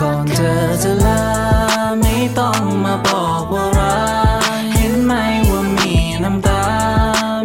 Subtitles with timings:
[0.00, 1.22] ก่อนเธอจะลา
[2.00, 3.96] ไม่ต้องมาบอกว่ารั
[4.40, 5.12] กเห็นไหม
[5.50, 6.62] ว่ามีน้ำตา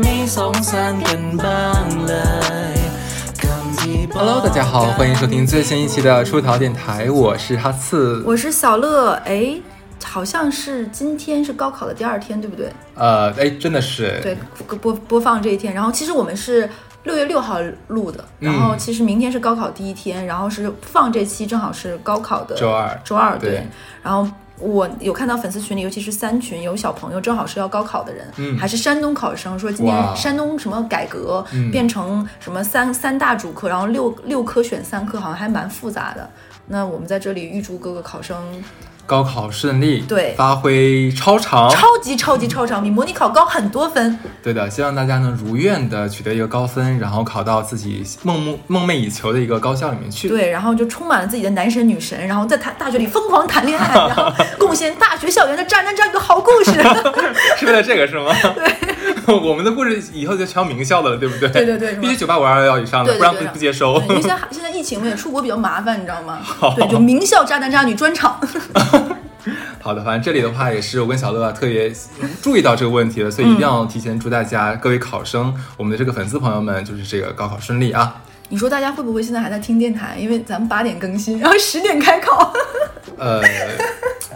[0.01, 2.13] ไม่สงสารกันบ้างเล
[2.73, 2.75] ย
[3.41, 8.23] คำที่บอก Hello，大家好，欢迎收听最新一期的出逃电台，我是哈刺。
[8.25, 9.59] 我是小乐，哎，
[10.03, 12.71] 好像是今天是高考的第二天，对不对？
[12.95, 14.35] 呃，哎，真的是，对，
[14.81, 15.73] 播播放这一天。
[15.73, 16.67] 然后其实我们是
[17.04, 17.58] 六月六号
[17.88, 23.66] 录的，然后其实明天是高考第一天，然后是放这期正好是高考的周二周二对
[24.02, 36.30] 然后我有看到粉丝群里，尤其是三群有小朋友，正好是要高考的人，嗯还是山东考生，说今哇年山东什么改革、嗯变成什么三三大主科，然后六六科选三科，好像还蛮复杂的。
[36.68, 38.36] 那我们在这里预祝各个考生
[39.06, 41.68] 高考顺利，对发挥超常。
[41.70, 44.18] 超级超级超常，比模拟考高很多分。
[44.42, 50.28] 对的，希望大家能如愿的取得一个高分，然后考到自己梦梦梦寐以求的一个高校里面去。
[50.28, 56.72] 对，然后就充满了自己的男神女神，然后在谈大学里疯狂谈恋爱， 然后贡献大学校园的渣男渣女的好故事。
[57.58, 58.32] 是为了这个是吗？
[58.54, 61.48] 对， 我们的故事以后就全名校的了，对不对？
[61.48, 64.00] 对对对 必须九八五二幺幺以上的，不然对不不接收，。
[64.08, 66.40] 因为现在现在疫情嘛，也出国比较麻烦，你知道吗？
[66.76, 68.40] 对，就名校渣男渣女专场。
[69.82, 71.92] 好的，反正这里的话也是我跟小乐啊特别
[72.40, 78.22] 注意到这个问题了，所以一定要提前祝大家、各位考生，我们的这个粉丝朋友们，就是这个高考顺利啊！
[78.50, 80.16] 你说大家会不会现在还在听电台？
[80.16, 82.52] 因为咱们八点更新，然后十点开考。
[83.18, 83.42] 呃，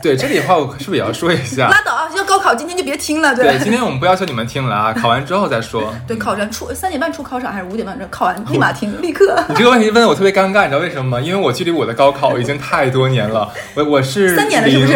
[0.06, 1.68] 对，这里的话我是不是也要说一下？
[1.68, 2.08] 拉倒啊！
[2.16, 3.58] 要高考今天就别听了，对，对。
[3.58, 5.92] 今天我们不要求你们听了啊，考完之后再说。
[6.06, 9.36] 对，考完出三点半出考场还是五点半考完立马听， 立刻。
[9.48, 11.20] 你这个问题问的我特别尴尬，你知道为什么吗？
[11.20, 14.92] 因为我距离我的高考已经太多年了，我我是三年了是不是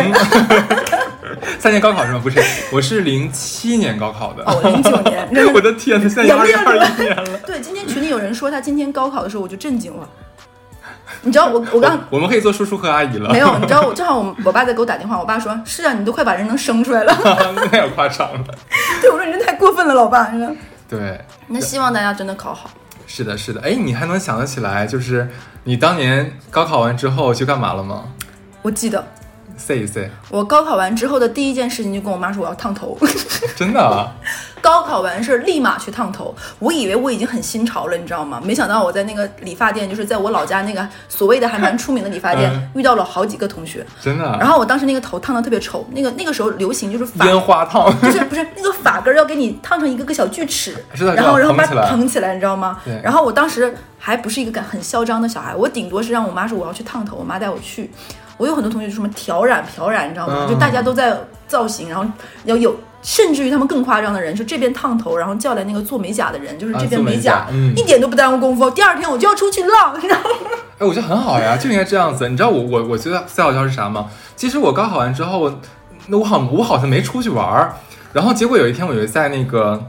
[1.59, 2.21] 三年高考是吗？
[2.23, 2.41] 不是，
[2.73, 4.45] 我是零七年高考的。
[4.45, 7.39] 哦，零九年，我的天呐，现在已经二零二一年了。
[7.45, 10.09] 对，今天群里有人说他今天高考的时候，我就震惊了。
[11.23, 13.31] 你知道我 我刚我们可以做叔叔和阿姨了。
[13.31, 17.17] 没有，你知道我 正好我我爸在给我打电话，我爸说是啊，你都快把人能生出来了。
[17.73, 18.45] 那有夸张了。
[19.01, 20.25] 对我说你这太过分了，老爸。
[20.31, 20.53] 真的
[20.89, 22.71] 对，那希望大家真的考好。
[23.07, 23.61] 是的，是的。
[23.61, 25.29] 哎，你还能想得起来，就是
[25.65, 28.05] 你当年高考完之后去干嘛了吗
[28.63, 29.05] 我记得
[29.61, 32.97] ？say 一 say，我高考完之后的第一件事情就跟我妈说我要烫头。
[33.55, 34.13] 真的啊？
[34.63, 38.39] 高考完事儿立马去烫头，我以为我已经很新潮了，你知道吗？
[38.45, 43.87] 没想到我在那个理发店，就是在我老家那个所谓的还蛮出名的理发店，嗯遇到了好几个同学。
[44.03, 44.37] 真的啊？
[44.39, 50.77] 然后我当时那个头烫的特别丑，那个那个时候流行就是发烟花烫， 就是不是那个发根儿要给你烫成一个个小锯齿，
[51.17, 52.79] 然后然后把它知道蓬起来，你知道吗？
[53.03, 57.91] 然后我当时还不是一个敢很嚣张的小孩，我顶多是让我妈说我要去烫头，我妈带我去。
[58.41, 60.35] 我有很多同学就什么挑染漂染，你知道吗？
[60.41, 61.15] 嗯就大家都在
[61.47, 62.05] 造型，然后
[62.45, 62.75] 要有。
[63.03, 68.71] 甚至于他们更夸张的人，就这边烫头，然后叫来那个做美甲的人，就是这边啊美甲甲，嗯一点都不耽误功夫。
[68.73, 70.51] 第二天我就要出去浪，你知道吗？
[70.79, 72.29] 哎，我觉得很好呀，就应该这样子。
[72.29, 74.05] 你知道我我我觉得最好笑是啥吗？
[74.37, 75.51] 其实我高考完之后，
[76.09, 77.75] 那我好我好像没出去玩儿，
[78.13, 79.83] 然后结果有一天我就在那个。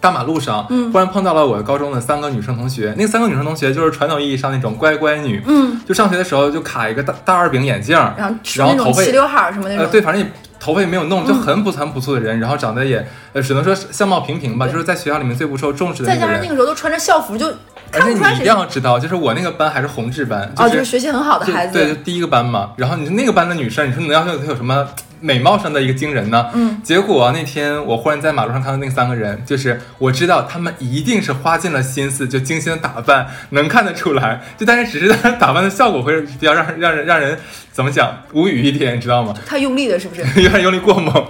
[0.00, 0.90] 大马路上，嗯。
[0.92, 2.94] 忽然碰到了我高中的三个女生同学。
[2.96, 16.16] 那三个女生同学就是传统意义上那种乖乖女，嗯，就上学的时候就卡一个大大二饼眼镜，然后然后头发齐刘海什么那呃，种，对，反正也头发也没有弄，就很朴很朴素的人，然后长得也呃，只能说相貌平平吧，就是在学校里面最不受重视的再。
[16.16, 17.46] 加上那个时候都穿着校服，就
[17.92, 22.70] 而且你一定要知道，就是我那个班还是红志班，哦，是就是学习很好的孩子，对，就第一个班嘛。
[22.76, 24.86] 然后你说那个班的女生，你说能要求她有什么
[25.20, 26.50] 美貌上的一个惊人呢？
[26.54, 34.40] 嗯，结果那天我忽然在马路上看到那三个人，就是我知道他们一定是花尽了心思，就精心的打扮，能看得出来。
[34.56, 37.38] 就但是只是他打扮的效果会比较让让人让人
[37.72, 39.34] 怎么讲无语一点，你知道吗？
[39.46, 40.22] 太用力了，是不是？
[40.42, 41.26] 有点用力过猛。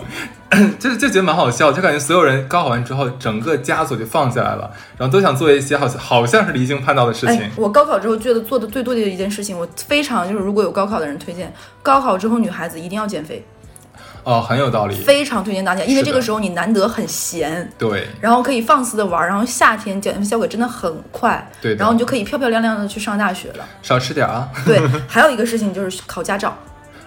[0.78, 7.36] 就就觉得蛮好笑，就感觉所有人高考完之后，整个枷锁就放下来了，然后都想做一些好像好像是离经叛道的事情。
[7.40, 13.44] 哎，我高考之后觉得做的最多的一件事情，我非常就是如果有高考的人推荐，高考之后女孩子一定要减肥，
[14.26, 14.96] 哦，很有道理。
[14.96, 17.70] 非常推荐大家，因为这个时候你难得很闲。
[17.78, 23.64] 对然后可以放肆的玩，然后夏天减肥效果真的很快，对然后你就可以漂漂亮亮的去上大学了。
[23.82, 24.48] 少吃点啊。
[24.64, 26.58] 对， 还有一个事情就是考驾照，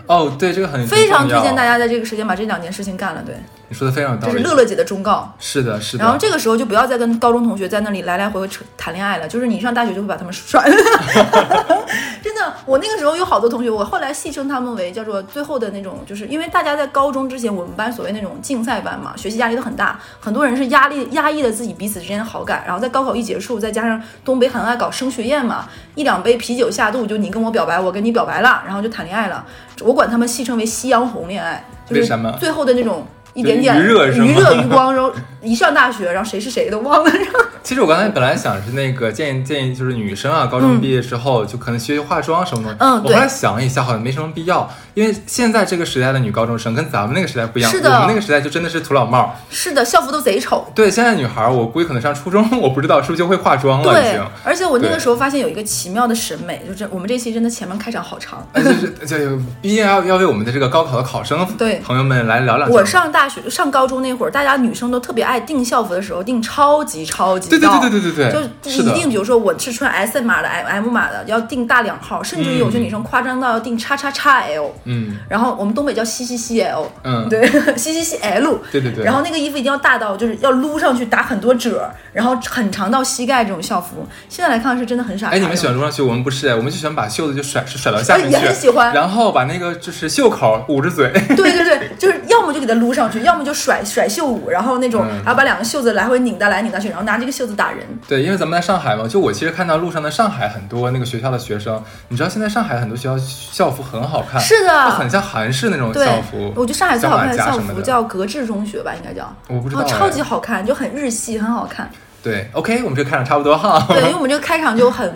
[0.05, 1.65] 哦，对，这个很非常推荐大。
[1.65, 3.21] 家在这个时间把这两件事情干了。
[3.21, 3.35] 对，
[3.69, 4.33] 你说的非常有道理。
[4.33, 5.31] 这是乐乐姐的忠告。
[5.39, 6.03] 是的，是的。
[6.03, 10.75] 然后这个时候就不要再跟高中同学在那里来来回回扯谈恋爱了，就是你上大学就会把他们甩了。
[12.21, 29.45] 真的，我那个时候有好多同学，我后来戏称他们为叫做最后的那种，就是因为大家在高中之前，我们班所谓那种竞赛班嘛，学习压力都很大，很多人是压力压抑了自己彼此之间的好感，然后在高考一结束，再加上东北很爱搞升学宴嘛，一两杯啤酒下肚，就你跟我表白，我跟你表白了，然后就谈恋爱了。
[29.81, 35.11] 我管他们戏称为夕阳红恋爱，就是为什么最后的那种一点点余热是余热余光，然后
[35.41, 37.11] 一上大学，然后谁是谁都忘了。
[37.61, 42.75] 其实我刚才本来想是那个建议建议，就是女生啊，高中毕业之后、就可能学学化妆什么的。
[42.79, 47.69] 嗯我后来想了一下，好像没什么必要，因为现在这个时代的女高中生跟咱们那个时代不一样。
[47.69, 49.35] 是的我们那个时代就真的是土老帽。
[49.49, 50.65] 是的，校服都贼丑。
[50.73, 58.47] 对，现在女孩儿，我估计可能上初中，我不知道是不是就会化妆了已对经。，而且我那个时候发现有一个奇妙的审美，就是我们这期真的前面开场好长。
[58.53, 62.75] 哎，就是就毕竟要要为我们的这个高考的考生对朋友们来聊两句。
[62.75, 75.17] 我上大学、上高中那会儿，大家女生都特别爱订校服的时候订超级超级对对对对对对对，就是一定，比如说我是穿 S 码的、M M 码的，要订大两号，甚至于有些女生夸张到要订叉叉叉 L，嗯。
[75.27, 79.03] 然后我们东北叫西西西 L，嗯，对， 西西西 L，对对对。
[79.03, 85.29] 然后那个衣服一定要大到就是要撸上去打很多褶，然后很长到膝盖这种校服，现在来看是真的很傻。
[85.29, 91.11] 哎，你们喜欢撸上去，我们不是，我们就喜欢把袖子就甩甩到下面去，哎也很喜欢然后把那个就是袖口捂着嘴。
[91.35, 97.79] 对对对，就是要么就给它撸上去，要么就甩甩袖舞，然后那种，嗯然后把两个袖子来回拧搭来拧搭去，然后拿这个袖子打人。
[98.07, 106.53] 对，因为咱们在上海嘛，就我其实看到路上的上海很多那个学校的学生，你知道现在上海很多学校校服很好看，是的就很像韩式那种校服。
[106.55, 111.89] 我觉得上海最好看的校服叫格致中学吧，应该叫，我不知道、超级好看，就很日系，很好看。
[112.21, 113.85] 对，OK，我们这个开场差不多哈。
[113.87, 115.09] 对，因为我们这个开场就很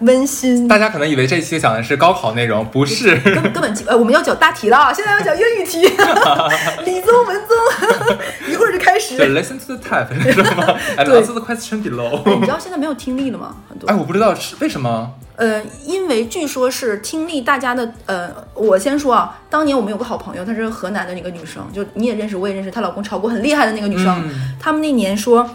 [0.00, 3.16] 温馨，大家可能以为这一期讲的是高考内容，不是。
[3.18, 5.80] 根根本记呃，我们要讲大题了，现在要讲英语题，
[6.84, 8.18] 理综文综，
[8.50, 9.16] 一会儿就开始。
[9.34, 10.64] listen to the type，你知道吗
[10.96, 12.22] ？And 对 answer the question below。
[12.38, 13.56] 你知道现在没有听力了吗？
[13.68, 15.12] 很多哎，我不知道是为什么。
[15.36, 25.48] 呃，因为据说是听力，大家的呃，我先说啊，当年我们有个好朋友，她是河南的那个女生，就你也认识，我也认识，她老公炒股很厉害的那个女生，嗯他们那年说。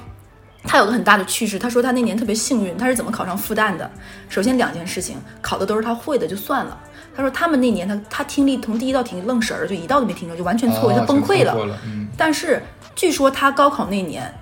[0.64, 3.90] 她有个很大的趣事，他说他那年特别幸运，他是怎么考上复旦的？
[4.30, 6.78] 首先两件事情，考的都是他会的就算了。
[7.16, 11.78] 他说他们那年他他听力从第一道题愣神儿，就一道都没听着，就完全错位，哦她崩溃了。
[12.18, 12.62] 但是
[12.96, 14.34] 据说他高考那年，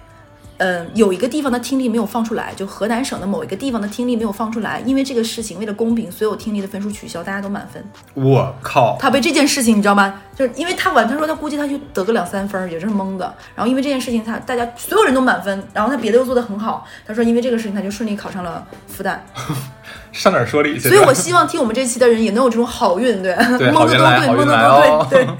[0.63, 7.83] 嗯，有一个地方的听力没有放出来，就河南省的某一个地方的听力没有放出来，因为这个事情，为了公平，所有听力的分数取消，大家都满分。
[8.13, 10.21] 我靠，他被这件事情，你知道吗？
[10.35, 13.25] 就是因为他晚，他说他估计他就得个两三分儿，也是懵的。
[13.55, 16.85] 然后因为这件事情他，大家所有人都满分，然后他别的又做得很好。
[17.07, 19.17] 他说因为这个事情，他就顺利考上了复旦。
[20.11, 20.89] 上哪儿说理去？
[20.89, 25.33] 所以我希望听我们这期的人也能有这种好运，对，对蒙的都对，蒙的都对，对，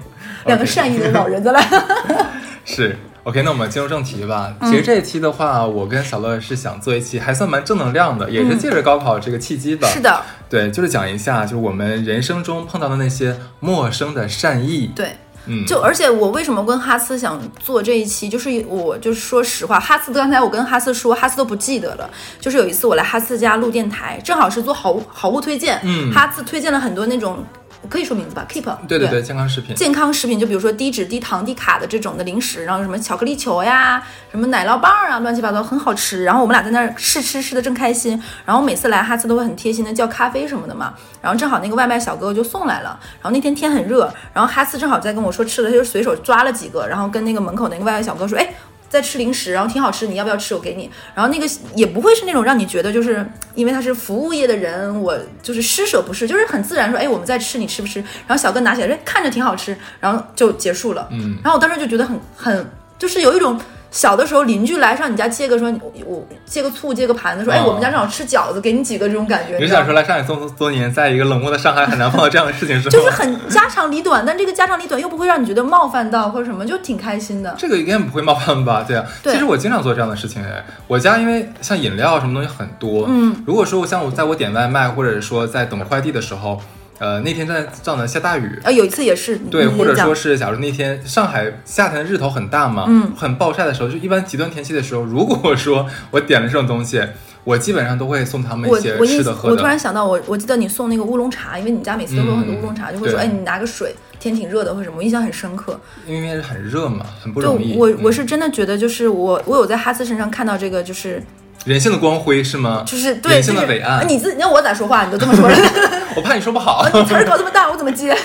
[0.48, 1.64] 两个善意的老人再来。
[2.66, 4.54] 是 OK，那我们进入正题吧。
[4.60, 9.88] 嗯其实这一期的话，我跟小乐是想做一期还算蛮正能量的，也是借着高考这个契机的。
[9.88, 14.92] 嗯是的，对，就是讲一下，就是我们人生中碰到的那些陌生的善意。
[14.96, 15.10] 对。
[15.48, 22.08] 嗯，就而且我为什么跟哈斯想做这一期，就是我就是说实话，哈斯刚才我跟哈斯说，哈斯都不记得了。
[22.40, 27.44] 就是有一次我来哈斯家录电台，正好是做好好物推荐，嗯哈斯推荐了很多那种
[27.90, 29.76] 可以说名字吧，Keep，对对对对，健康食品。
[29.76, 36.24] 健康食品，就比如说低脂、低糖、低卡的这种的零食，然后什么巧克力球呀、什么奶酪棒啊，乱七八糟，很好吃。
[36.24, 38.22] 然后我们俩在那儿试吃，吃的正开心。
[38.46, 40.94] 然后每次来哈斯都会很贴心的叫咖啡什么的嘛。
[41.22, 43.00] 然后正好那个外卖小哥哥就送来了。
[43.16, 48.48] 然后那天天很热，然后哈斯正好在跟我说吃的，他就随手抓了几个，然后跟那个门口那个外卖小哥说，哎。
[48.92, 50.54] 在吃零食，然后挺好吃，你要不要吃？
[50.54, 50.92] 我给你。
[51.16, 58.00] 然后那个也不会是那种让你觉得就是因为他是服务业的人，我就是施舍不是，就是很自然说，哎，我们在吃，你吃不吃？
[58.28, 61.08] 然后小哥拿起来，哎，看着挺好吃，然后就结束了。
[61.12, 63.58] 嗯，然后我当时就觉得很很，就是有一种
[63.92, 69.58] 小的时候邻居来上你家借个说，我我借个醋，借个盘子，说，哎，哦我们家正好吃饺子，给你几个这种感觉。
[69.58, 72.92] 你想说来上海这么多年，在一个冷漠的上海很难碰到这样的事情是吗？
[72.92, 77.54] 就是很家长里短，但这个家长里短又不会让你觉得冒犯到或者什么，就挺开心的。
[77.58, 78.84] 这个应该不会冒犯吧？
[78.88, 80.64] 对啊，对其实我经常做这样的事情哎。
[80.88, 86.62] 我家因为像饮料什么东西很多，嗯，如果说我像我在我点外卖或者说在等快递的时候，
[87.02, 97.02] 呃，那天在藏南下大雨，呃，有一次也是，对，或者说是假如那天上海夏天的日头很大嘛，嗯，很暴晒的时候，就一般极端天气的时候，如果说我点了这种东西，
[97.44, 99.80] 我基本上都会送他们一些吃的喝的我突然。
[99.80, 105.80] 想到，我我记得你送那个乌龙茶，因为你们家每次都会有很多嗯乌龙茶，就会说，对哎，你拿个水，天挺热的或者什么，我印象很深刻。
[106.06, 107.76] 因为很热嘛，很不就容易。
[107.76, 111.24] 我嗯我是真的觉得，就是我我有在哈斯身上看到这个，就是
[111.66, 112.84] 人性的光辉是吗？
[112.86, 115.56] 就是对，人性就是的伟岸啊你自你让我咋说话，你都这么说了，
[116.16, 116.86] 我怕你说不好。
[116.94, 118.16] 你词儿搞这么大，我怎么接？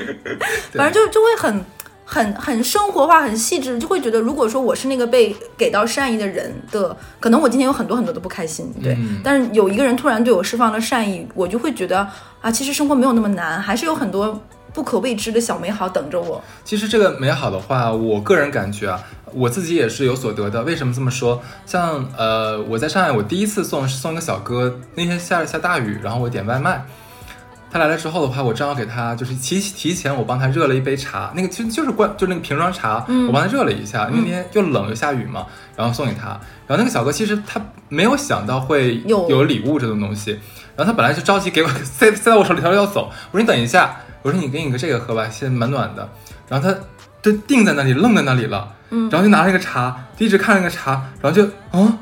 [0.74, 1.64] 反正就就会很
[2.04, 8.92] 很很生活化、很细致，就会觉得，如果说我是那个被给到善意的人的，可能我今天有很多很多的不开心，对。
[8.94, 12.06] 嗯但是有一个人突然对我释放了善意，我就会觉得
[12.40, 14.40] 啊，其实生活没有那么难，还是有很多
[14.72, 16.42] 不可未知的小美好等着我。
[16.64, 19.00] 其实这个美好的话，我个人感觉啊，
[19.36, 20.62] 我自己也是有所得的。
[20.62, 21.42] 为什么这么说？
[21.66, 26.84] 像呃，我在上海，我第一次送送一个小哥，那天下着下大雨，然后我点外卖，
[27.70, 33.26] 他来了之后的话，我正好给他就是提提前我帮他热了一杯茶，那个其实就是罐就那个瓶装茶，嗯。
[33.26, 36.28] 我帮他热了一下，因为那天又冷又下雨嘛，然后送给他。
[36.66, 39.28] 然后那个小哥其实他没有想到会有。
[39.28, 40.32] 有礼物这种东西，
[40.74, 46.08] 然后他本来就着急给我 塞塞到我手里，他说要走，我说你等一下，我说你给你个这个喝吧，现在蛮暖的。
[46.48, 46.76] 然后他
[47.22, 49.08] 就定在那里，愣在那里了，嗯。
[49.10, 51.98] 然后就拿了一个茶，就一直看那个茶，然后就啊，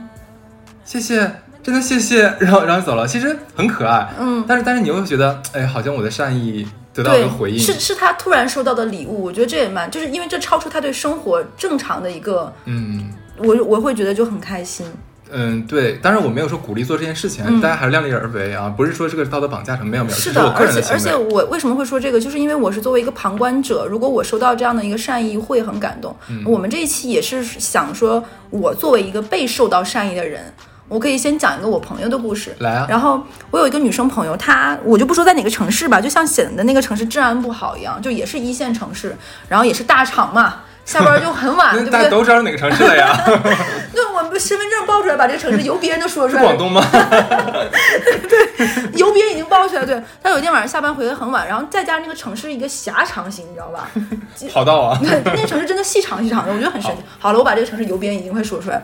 [0.84, 1.30] 谢谢，
[1.62, 13.12] 真的谢谢， 然后然后走了，其实很可爱，嗯，但是但是你又会觉得，哎，好像我的善意得到了一个回，应，是是他突然收到的礼物，我觉得这也蛮，就是因为这超出他对生活正常的一个，嗯。
[13.36, 14.86] 我我会觉得就很开心。
[15.34, 20.98] 嗯，对，当然我没有说鼓励做这件事情，嗯大家还是量力而为啊，不是说这个道德绑架什么没有没有，是的，而且而。
[20.98, 26.16] 且我为什么会说这个，就是因为我是作为一个旁观者，如果我收到这样的一个善意，会很感动。
[26.28, 30.40] 嗯我们这一期也是想说，我作为一个被受到善意的人，
[30.88, 32.54] 我可以先讲一个我朋友的故事。
[32.60, 39.16] 来啊，然后我有一个女生朋友，她我就不说在哪个城市吧，就像显得那个城市治安不好一样，就也是一线城市，
[39.48, 41.90] 然后也是大厂嘛，下班就很晚， 那对不对？
[41.90, 43.16] 大家都知道是哪个城市了呀？
[43.94, 46.84] 那，我们身份证报出来，把这个城市由别人都说出来了，广东吗？
[48.94, 53.88] 邮编已经报出来，对他有一天晚上下班回来很晚，然后再加上那个城市一个狭长型，你知道吧？
[54.52, 57.02] 跑道啊，对，那个城市真的细长细长的，我觉得很神奇。
[57.18, 58.82] 好了，我把这个城市邮编已经快说出来了。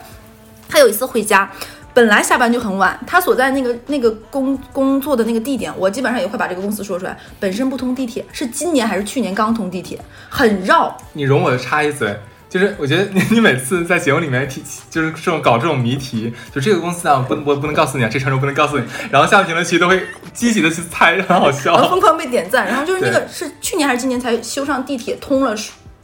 [0.69, 1.50] 他有一次回家，
[1.92, 10.97] 本来下班就很晚，他所在那个那个工工作的那个地点，我基本上也会把这个公司说出来，本身不通地铁，是今年还是去年刚通地铁，很绕。
[11.12, 12.16] 你容我插一嘴。
[12.49, 21.88] 就是我觉得你 你每次在节目里面提，就是这种搞这种谜题，就这个公司啊，我不我不能告诉你啊，这城市我不能告诉你，然后下面评论区都会积极的去猜，很好 然后笑。
[21.88, 25.54] 疯狂被点赞，然后就是那个是去年还是今年才修上地铁通了。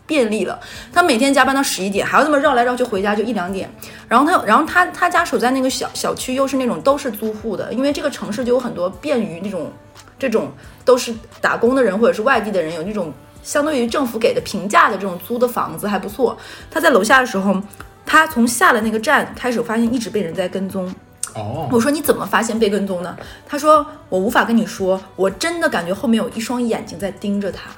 [0.07, 0.59] 便利了，
[0.93, 3.69] 他每天加班到十一点，还要这么绕来绕去回家就一两点。
[4.09, 9.71] 然后他，然后他他家守在那个小小区，又是那种都是租户的，因为这个城市就有很多便于那种
[10.19, 10.53] 这种
[10.85, 16.37] 都是打工的人或者是外地的人，有那种相对于政府给的平价的这种租的房子还不错。
[16.71, 17.61] 他在楼下的时候，
[18.05, 20.95] 他从下了那个站开始，发现一直被人在跟踪。
[21.35, 23.15] 哦，我说你怎么发现被跟踪呢？
[23.47, 27.71] 他说我无法跟你说，我真的感觉后面有一双眼睛在盯着他，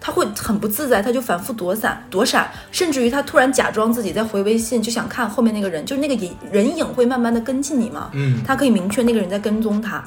[0.00, 10.02] 他会很不自在，他就反复躲闪躲闪，甚至于他突然假装自己在回微信，就想看后面那个人，就是那个影人影会慢慢的跟进你嘛，嗯，他可以明确那个人在跟踪他。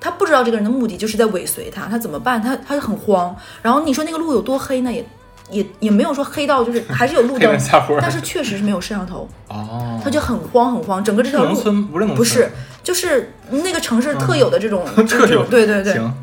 [0.00, 2.42] 他不知道这个人的目的就是在尾随他，他怎么办？
[2.42, 3.34] 他他很慌。
[3.62, 4.92] 然后你说那个路有多黑呢？
[4.92, 5.04] 也
[5.50, 7.58] 也也没有说黑到就是还是有路灯
[8.00, 11.04] 但是确实是没有摄像头，哦，他就很慌很慌。
[11.04, 12.50] 整个这条路农村不是
[12.82, 16.14] 就是那个城市特有的这种，嗯这种对对对，行，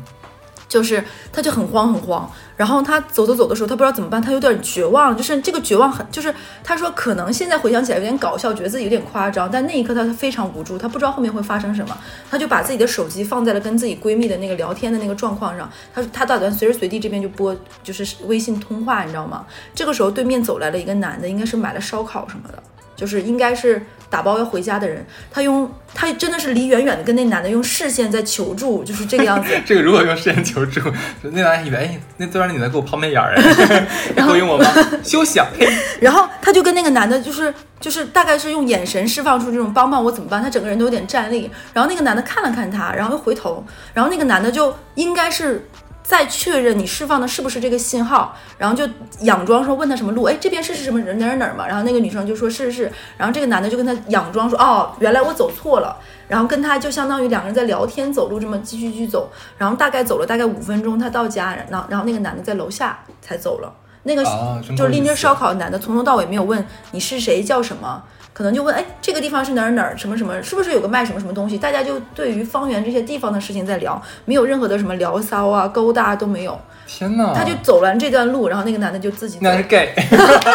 [0.72, 11.94] 就是他就很慌很慌，然后他走走走的时候，他不知道怎么办，他有点绝望，就是这个绝望很，就是他说可能现在回想起来有点搞笑，觉得自己有点夸张，但那一刻他非常无助，他不知道后面会发生什么，
[12.30, 19.44] 他就把自己的手机放在了跟自己闺蜜的那个聊天的那个状况上，他他打算随时随地这边就拨就是微信通话，你知道吗？
[19.74, 22.62] 这个时候对面走来了一个男的，应该是买了烧烤什么的。
[22.94, 29.50] 就是应该是打包要回家的人，他用他真的是离远远的跟那男的用视线在求助，就是这个样子。
[29.64, 30.80] 这个如果用视线求助，
[31.22, 34.64] 那男人以为哎，那对面女的给我抛媚眼儿哎， 你回应我吗？
[35.02, 35.46] 休想！
[36.00, 41.50] 然后他就跟那个男的，就是就是大概是用眼神释放出这种帮帮我怎么办，他整个人都有点站立。
[41.72, 45.66] 然后那个男的看了看他，然后又回头，然后那个男的就应该是。
[46.02, 48.84] 再确认你释放的是不是这个信号，然后就
[49.20, 51.66] 佯装说问他什么路，哎，这边是是什么人哪儿哪儿嘛？
[51.66, 55.96] 然后那个女生就说是是是，然后这个男的就跟他佯装说哦，原来我走错了，
[56.28, 68.02] 然后跟他就相当于两个人在聊天走路这么继续继续走，然后大概走了大概五分钟，他到家，然后然后那个男的在楼下才走了，那个啊就是拎着烧烤的男的从头到尾没有问你是谁叫什么。
[68.42, 71.56] 可能就问，哎，这个地方是哪儿哪儿什么什么，是不是有个卖什么什么东西？
[71.56, 76.60] 大家就对于方圆这些地方的事情在聊，没有任何的什么聊骚啊、勾搭都没有。
[76.84, 77.32] 天哪！
[77.32, 79.94] 他就走完这段路，然后那个男的就自己走那是 gay，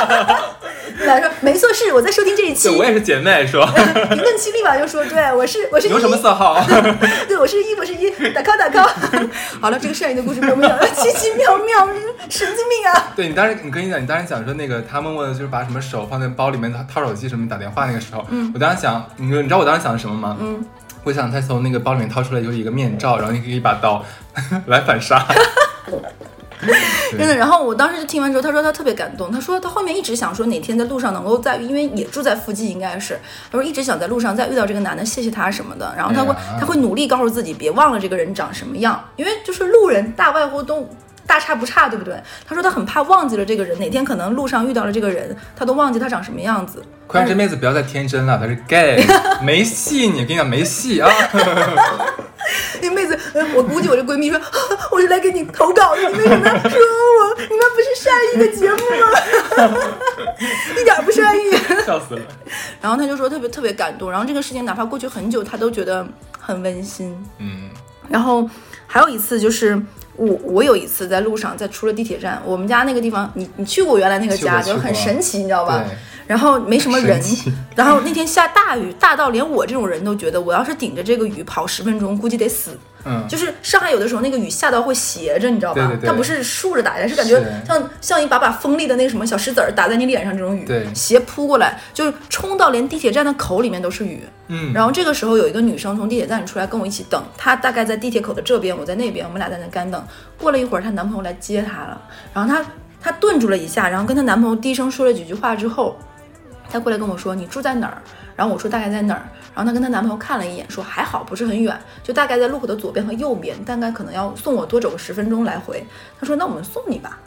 [1.05, 6.63] 来说，没错，是我在收听这一期对，我也是姐妹说，评论区立马就说，对我是我是 有什么，色号？
[7.27, 8.89] 对我是一，我是一，打 call 打 call。
[9.61, 11.87] 好了，这个善意的故事被我们讲的奇奇妙妙，
[12.29, 13.13] 神经病啊！
[13.15, 20.37] 对你当时，你跟你讲，你当时讲说那个他默默的就是把什么手放在包里面掏掏手机什么打电话那个时候，嗯，我当时想，你你知道我当时想的什么吗？
[20.39, 20.65] 嗯，
[21.03, 24.03] 我想他从那个包里面掏出来就是一个面罩，然后你可以一把刀
[24.65, 25.25] 来反杀。
[27.17, 27.35] 真的。
[27.35, 33.19] 然后我当时就听完之后，他说他特别感动，他说他后面一直想说哪天在路上能够在，因为也住在附近，应该是
[33.51, 35.93] 他说一直想在路上再遇到这个男的，谢谢他什么的。
[35.97, 40.89] 然后他会、哎他会努力告诉自己别忘了这个人长什么样，因为就是路人大外乎都。
[41.27, 42.15] 大差不差，对不对？
[42.47, 46.81] 他说他很怕忘记了这个人，哪天可能路上遇到了这个人，他都忘记他长什么样子。
[47.05, 49.05] 快让这妹子不要再天真了，她是 gay，
[49.43, 51.09] 没戏，你跟你讲没戏啊。
[52.81, 54.45] 那妹子，呃我估计我这闺蜜说，啊
[54.91, 57.35] 我是来给你投稿的，你为什么要说我？
[57.37, 59.87] 你们不是善意的节目吗？
[60.79, 61.51] 一点不善意。
[61.85, 62.21] 笑死了。
[62.81, 66.05] 然后她就说特别特别感动，然后这个事情哪怕过去很久，她都觉得
[66.39, 67.15] 很温馨。
[67.39, 67.69] 嗯，
[68.09, 68.49] 然后
[68.85, 69.79] 还有一次就是
[70.15, 75.97] 我我有一次在路上，在出了地铁站，我们家那个地方，你你去过原来那个家，就很神奇，你知道吧对？
[76.27, 77.19] 然后没什么人，
[77.75, 82.77] 然后那天下大雨，大到连我这种人都觉得，我要是顶着这个雨跑十分钟，估计得死。
[83.09, 85.87] 嗯，就是上海有的时候那个雨下到会斜着，你知道吧？
[85.87, 94.23] 对对对它不是竖着打下来，是感觉像像一把把锋利的那个什么小石子儿打在你脸上这种雨，斜扑过来，就是冲到连地铁站的口里面都是雨。
[94.47, 100.03] 嗯，然后这个时候有一个女生从地铁站里出来跟我一起等，她大概在地铁口的这边，我在那边，我们俩在那干等。
[100.37, 102.01] 过了一会儿，她男朋友来接她了，
[102.33, 102.65] 然后她
[102.99, 105.97] 她顿住了一下，然后跟她男朋友低声说了几句话之后，
[106.69, 108.01] 她过来跟我说：“你住在哪儿？”
[108.35, 109.23] 然后我说大概在哪儿，
[109.55, 115.85] 然后她跟她男朋友看了一眼，说还好不是很远，就大概在路口的左边和右边，大概可能要送我多走个十分钟来回。
[116.19, 117.19] 她说那我们送你吧。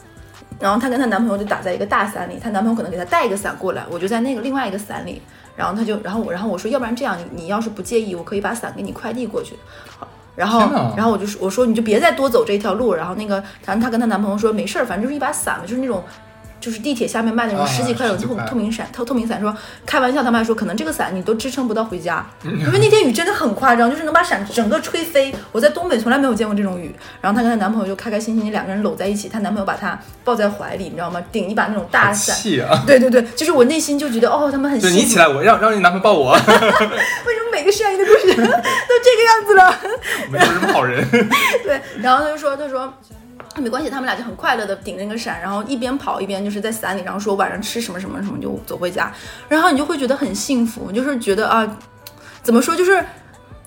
[0.59, 5.21] 然后她跟她男朋友就打在一个大伞里，她男朋友可能给她带一个伞过来，我就在那个另外一个伞里。
[5.55, 9.55] 然后她就，然后我，然后我说，要不然这样，你你要是不介意，我可以把伞给你快递过去。
[9.97, 10.61] 好然后，
[10.95, 12.93] 然后我就说，我说你就别再多走这一条路。
[12.93, 16.01] 然后那个，反正她跟她男朋友说没事儿，反正就是一把伞嘛，就是那种。
[16.61, 19.53] 就是地铁下面卖那种啊十几块那种透透明伞，透透明伞说
[19.85, 25.33] 开玩笑，他们还说可能这个伞你都支撑不到回家，因为那天雨真的很夸张，就是能把伞整个吹飞。
[25.51, 26.95] 我在东北从来没有见过这种雨。
[27.19, 31.19] 然后她跟她男朋友就开开心心，两个人搂在一起，她男朋友把她抱在怀里，你知道吗？
[31.31, 32.35] 顶一把那种大伞。
[32.35, 32.83] 气啊！
[32.85, 39.79] 对对对，就是我内心就觉得哦，他们很你起来，我让让你男朋友抱我， 为什么每个善意的故事都这个样子了？
[40.29, 41.03] 没有什么好人。
[41.63, 42.93] 对，然后他就说，他说。
[43.57, 49.11] 没关系，他们俩就很快乐的顶着那个伞，然后一边跑一边就是在伞里，然后说晚上吃什么什么什么就走回家，
[49.49, 51.77] 然后你就会觉得很幸福，就是觉得啊，
[52.41, 53.03] 怎么说就是，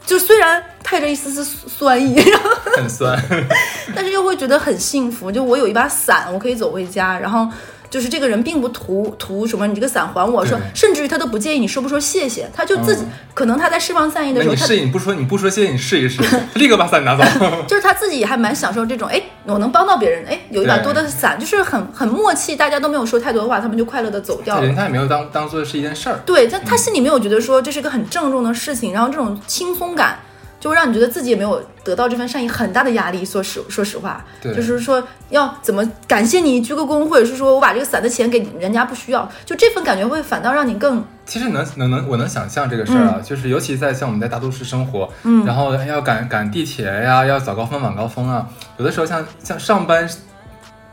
[0.06, 3.20] 就虽然带着一丝丝酸意，然后很酸，
[3.94, 5.30] 但是又会觉得很幸福。
[5.30, 7.48] 就我有一把伞，我可以走回家，然后
[7.94, 16.22] 就是这个人并不图图什么，你这个伞还我说，甚至于他都不介意你说不说谢谢，他就自己、嗯可能他在释放善意的时候，他你试一，你不说你不说谢谢，你试一试，
[16.54, 17.22] 立刻把伞拿走。
[17.68, 24.62] 就是他自己也还蛮享受这种，哎，我能帮到别人，哎，有一把多的伞，就是很很默契，大家都没有说太多的话，他们就快乐的走掉了。
[24.64, 26.20] 人他也没有当当做是一件事儿。
[26.26, 30.18] 对，他他心里没有觉得说这是个很郑重的事情，然后这种轻松感
[30.64, 33.22] 就会让你觉得自己也没有得到这份善意很大的压力。
[33.22, 48.48] 说实说实话，对就是说要怎么感谢你鞠个躬，或者是说我把这个伞的钱给人家不需要，就这份感觉会反倒让你更其实能能能，我能想象这个事儿啊，就是尤其在像我们在大都市生活，嗯然后要赶赶地铁呀，要早高峰晚高峰啊，
[48.78, 50.08] 有的时候像像上班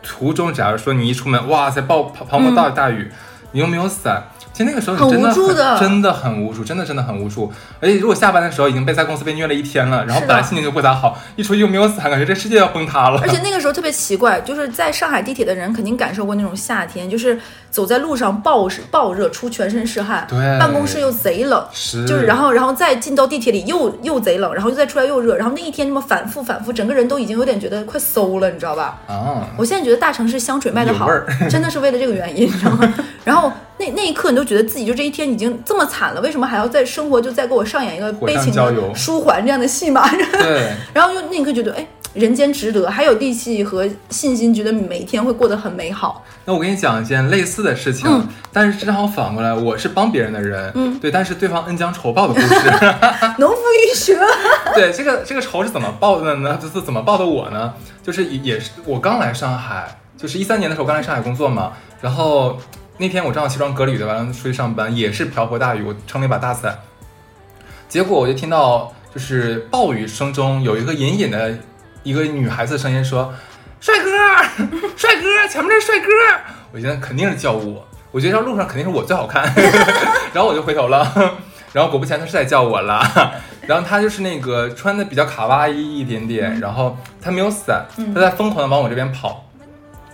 [0.03, 3.09] 途中，假如说你一出门，哇塞，暴滂滂沱大大雨，
[3.53, 4.21] 你又没有伞。
[4.53, 7.51] 其实那个时候你很真的无助的真的很无助，真的真的很无助。
[7.79, 13.19] 而且如果下班的时候已经被在公司被虐了一天了，然后本来心情就不咋好，一出去又没有伞，感觉这世界要崩塌了。
[13.21, 28.99] 而且那个时候特别奇怪，就是在上海地铁的人肯定感受过那种夏天，就是走在路上暴暴热，出全身是汗，对办公室又贼冷，是就是然后然后再进到地铁里又又贼冷，然后又再出来又热，然后那一天这么反复反复，整个人都已经有点觉得快馊了，你知道吧？
[29.07, 31.09] 啊，我现在觉得大城市香水卖得好
[31.49, 32.93] 真的是为了这个原因，你知道吗？
[33.23, 40.07] 然后那那一刻你都觉得自己就这一天已经这么惨了，为什么还要在生活就再给我上演一个悲情的舒缓这样的戏码？
[40.37, 46.23] 对，然后就那一刻觉得，哎，人间值得，还有力气和信心，觉得每一天会过得很美好。
[46.45, 52.47] 那我给你讲一件类似的事情，嗯但是正好反过来，我是帮别人的人，嗯对，但是对方恩将仇报的故事，
[53.39, 54.13] 农夫与蛇，
[54.75, 56.59] 对，这个这个仇是怎么报的呢？
[56.61, 57.73] 就是怎么报的我呢？
[58.03, 62.57] 就是也也是我刚来上海，就是一三年的时候刚来上海工作嘛，然后
[63.01, 66.77] 那天我正好西装革履的，完了出去上班，也是瓢泼大雨，我撑了一把大伞，
[67.89, 71.57] 结果我就听到就是暴雨声中有一个隐隐的
[72.03, 73.33] 一个女孩子的声音说
[73.81, 74.11] ：“帅哥，
[74.95, 76.05] 帅哥，前面这帅哥。”
[76.71, 79.51] 我觉得肯定是叫我，我觉得这路上肯定是我最好看，
[80.31, 81.11] 然后我就回头了，
[81.73, 83.01] 然后果不其然他是在叫我了，
[83.65, 87.83] 然后他就是那个穿的比较卡哇伊一点点，然后他没有伞，
[88.13, 89.47] 他在疯狂的往我这边跑。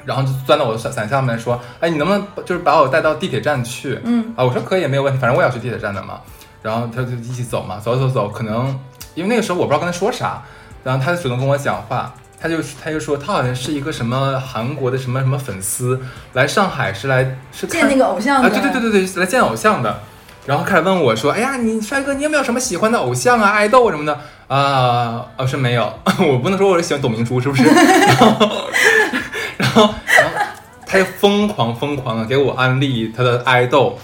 [0.08, 6.22] 然后就钻到我的伞伞下面说：“哎，你能不能就是把我带到地铁站去？”嗯啊，我说可以，没有问题，反正我也要去地铁站的嘛。
[6.64, 8.80] 然后他就一起走嘛，走走走，可能
[9.16, 10.42] 因为那个时候我不知道跟他说啥，
[10.84, 16.00] 然后他就主动跟我讲话，他就他就说他好像是一个什么韩国的什么什么粉丝，
[16.34, 20.00] 来上海是来是看见那个偶像的，啊，对对对对对，来见偶像的。
[20.46, 24.18] 然后开始问我说：“哎呀，你帅哥，你有没有什么喜欢的偶像啊、爱豆什么的？”
[24.48, 25.92] 啊，我说没有，
[26.26, 27.66] 我不能说我是喜欢董明珠，是不是？
[27.66, 29.27] 然后，然
[29.78, 30.32] 后，然后
[30.86, 33.98] 他就疯狂疯狂的给我安利他的爱豆，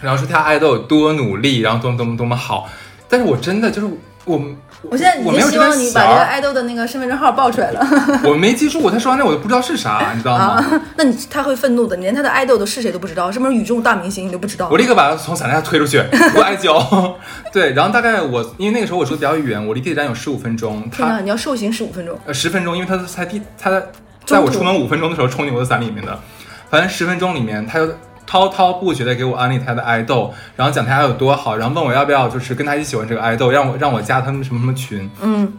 [0.00, 2.68] 然后说他爱豆有多努力，然后多么多么多么好。
[3.08, 3.88] 但是我真的就是
[4.24, 4.40] 我
[4.82, 7.86] 我现在已我没有经希望你把这个爱豆的那个身份证号报出来了
[8.24, 10.44] 我没记住，我他说完那我都不知道是啥，你知道吗？
[10.58, 10.82] 啊！
[10.96, 14.76] 那你他会愤怒的，你连他的爱豆都是谁都不知道，是不是宇宙大明星你都不知道我？
[14.76, 17.16] 立刻把他从伞下推出去，给我挨浇。
[17.52, 23.80] 对，然后大概我因为那个时候我住的比较远，我离地铁站有十五分钟，天哪，他你要受刑十五分钟，呃十分钟，因为他才地他
[24.26, 26.20] 在我出门五分钟的时候冲进我的伞里面的，
[26.68, 27.88] 反正十分钟里面他就。
[28.28, 35.52] 滔滔不绝的给我安利他的爱豆，然后讲他有多好，然后问我要不要就是跟他一起喜欢这个爱豆，让我让我加他们什么什么群，嗯，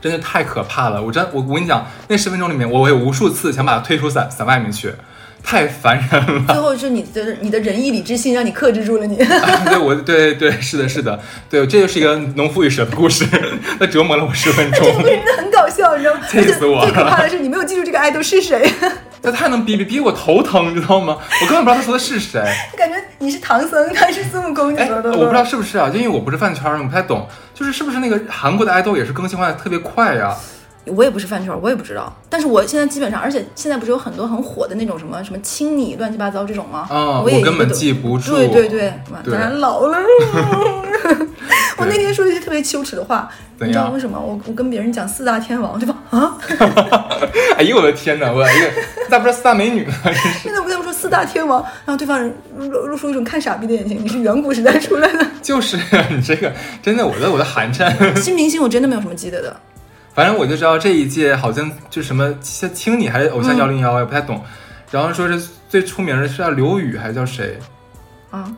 [0.00, 1.02] 真的太可怕了！
[1.02, 4.90] 我真我我跟你讲，那十分钟里面，我有无数次想把他推出伞伞外面去，
[5.42, 6.44] 太烦人了。
[6.48, 9.16] 最后是你的你的仁义礼智信让你克制住了你。
[9.68, 13.26] 对，我对对是的，是的，对，这就是一个农夫与蛇的故事，
[13.78, 16.20] 他折磨了我十分钟， 真的很搞笑，你知道吗？
[16.30, 18.70] 气死我了最可怕的是，你没有记住这个爱豆是谁，
[19.20, 21.18] 他太能逼逼逼我头疼，你知道吗？
[21.42, 22.40] 我根本不知道他说的是谁。
[22.76, 25.10] 感觉你是唐僧，他是孙悟空，你哎，知道吗？
[25.16, 30.32] 我不知道是不是啊，因为我不是饭圈儿，我不太懂，就是是不是那个韩国的爱豆也是更新换代特别快呀、
[30.84, 32.14] 我也不是饭圈，我也不知道。
[32.30, 36.86] 但是我现在基本上，而且现在不是有很多很火的那种什么什么亲你乱七八糟这种吗？
[36.88, 39.98] 啊我根本记不住对对对，妈对当然老了。
[41.78, 43.28] 我那天说了一句特别羞耻的话，
[43.60, 44.18] 你知道为什么？
[44.18, 45.96] 我我跟别人讲四大天王，对吧？
[46.10, 46.36] 啊，
[47.58, 48.70] 哎呦我的天哪，我哎呀，
[49.08, 49.92] 咋不知道四大美女呢？
[50.04, 55.26] 真是现在我跟他们说四大天王，然后对方人露露出一种看傻逼的眼睛，你是远古时代出来的。
[55.42, 55.78] 就是
[56.10, 58.14] 你这个真的，我的我的寒碜。
[58.20, 59.54] 新明星我真的没有什么记得的。
[60.14, 64.42] 反正我就知道这一届好像就什么像青你还是偶像幺零幺，我也不太懂。
[64.90, 67.58] 然后说是最出名的是叫刘宇还是叫谁？
[68.30, 68.50] 啊，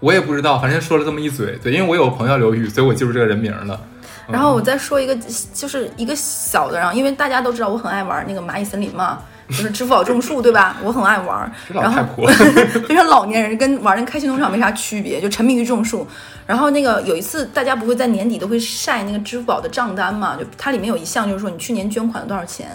[0.00, 1.58] 我也不知道，反正说了这么一嘴。
[1.62, 3.80] 对，因为我有个朋友叫刘宇，所以我记住这个人名了。
[4.28, 5.16] 然后我再说一个，
[5.52, 10.76] 就是一个小的，然后因为大家都知道我很爱玩那个蚂蚁森林嘛， 就是支付宝种树，对吧？
[10.84, 12.26] 我很爱玩，然后太婆
[12.86, 16.06] 非常老年人，跟玩那个开心农场没啥区别，就沉迷于种树。
[16.46, 20.36] 然后那个有一次，大家不会在年底都会晒那个支付宝的账单嘛？
[20.36, 22.68] 就它里面有一项就是说你去年捐款了多少钱。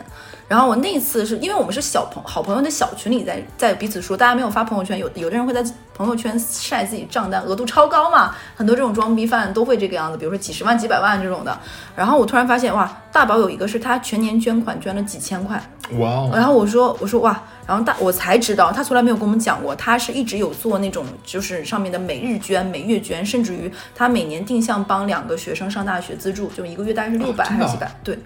[0.48, 5.64] 然后我那次是因为我们是小朋好朋友的小群里在在彼此说，大家没有发朋友圈，有有的人会在
[5.96, 11.58] 朋友圈晒自己账单，额度超高嘛，很多这种装逼犯都会这个样子，比如说几十万、几百万这种的。
[11.96, 15.56] 然后我突然发现，哇，大宝有一个是他全年捐款捐了几千块，
[15.98, 28.20] 哇哦，然后我说我说哇，然后大我才知道他从来没有跟我们讲过，他是一直有做那种就是上面的每日捐、每月捐，甚至于他每年定向帮两个学生上大学资助，就一个月大概是六百还是几百，对，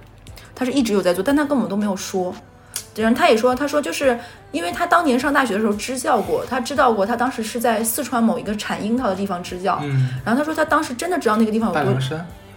[0.56, 2.34] 他是一直有在做，但他跟我们都没有说。
[3.02, 4.18] 然后他也说，他说就是
[4.52, 12.10] 因为他当年上大学的时候支教过，他知道过，他当时是在四川某一个产樱桃的地方支教，嗯，然后他说他当时真的知道那个地方有多大凉山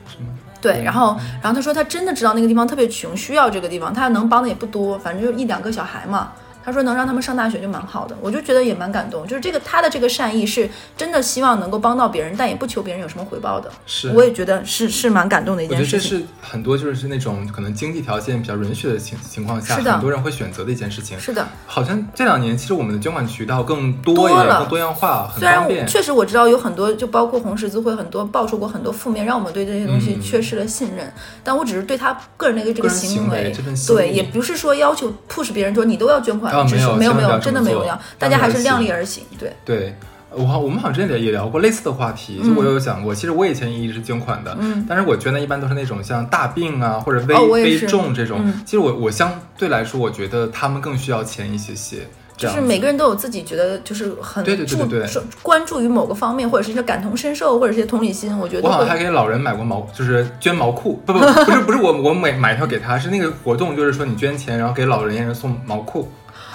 [0.07, 0.29] 是吗？
[0.61, 6.33] 对，然后，然后他说他真的知道那个地方特别穷，需要这个地方，他能帮的也不多，反正就一两个小孩嘛。
[6.65, 9.27] 他说能让他们上大学就蛮好的，我就觉得也蛮感动。
[9.27, 13.71] 就是这个他的这个善意是真的希望能够帮到别人，但也不求别人有什么回报的。
[13.87, 16.09] 是我也觉得是是蛮感动的一件事我觉得这。
[16.09, 21.19] 是很多就是是那种可能经济条件比较允许的情情况下，是的很多人会选择的一件事情。
[21.19, 25.87] 是的，好像这两年其实我们的捐款渠道更多一点，多多样化，很虽然我方便。
[25.87, 31.13] 确实我知道有很多，就包括红十字会很多爆出过很多负面，让我们对这些东西嗯缺失了信任。
[31.43, 33.53] 但我只是对他个人的一个这个行为
[33.87, 37.85] 对，也不是说要求 push 别人说你都要捐款，啊没有没有，没有真的没有
[38.19, 39.25] 大家还是量量力力而行。
[39.39, 39.53] 对。
[39.65, 39.97] 对，
[40.31, 66.11] 我好我们好像之前也也聊过类似的话题，就我有讲过，其实我以前也一直是捐款的，嗯但是我捐的一般都是那种像大病啊或者危、危重这种，嗯其实我我相对来说，我觉得他们更需要钱一些些，就是每个人都有自己觉得就是很对对对对对关注于某个方面，或者是一些感同身受，或者是一些同理心，我觉得我好像还给老人买过毛，就是捐毛裤，不不不是不是我我买买一条给他，是那个活动，就是说你捐钱，然后给老年人送毛裤。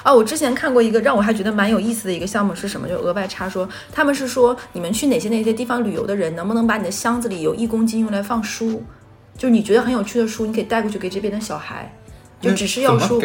[0.08, 2.88] 啊，我之前看过一个让我还觉得蛮有意思的一个项目是什么？
[2.88, 8.82] 就额外插说，他们是说你们去哪些哪些地方旅游的人，能不能把你的箱子里有一公斤用来放书，
[9.38, 11.94] 就是你觉得很有趣的书，你可以带过去给这边的小孩，
[12.40, 13.22] 就只是要书。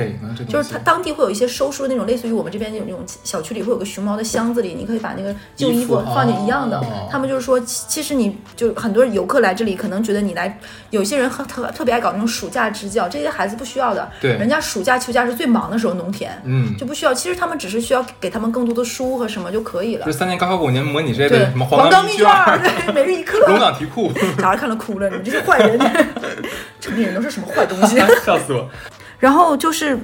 [0.48, 6.78] 就是他当地会有一些收书的那种，类似于我们这边有那种小区里会有个熊猫的箱子里，你可以把那个旧衣服放进一样的。
[6.78, 10.58] 哦他们就是说，其其实你就很多游客来这里，可能觉得你来，
[10.90, 14.10] 有些人很特特别爱搞那种暑假支教，这些孩子不需要的。
[14.20, 16.32] 对人家暑假秋假是最忙的时候，农田。
[16.44, 20.12] 嗯，就不需要，其实他们只是需要给他们更多的书和什么就可以了就。
[20.12, 22.26] 三年高考五年模拟之类对的，什么，黄冈卷密卷，
[22.86, 25.78] 对，每日一课，龙岗题库， 小孩看了哭了，你这是坏人，
[26.82, 27.96] 成年人都是什么坏东西？
[28.26, 28.68] 笑死我。
[29.20, 29.96] 然后就是，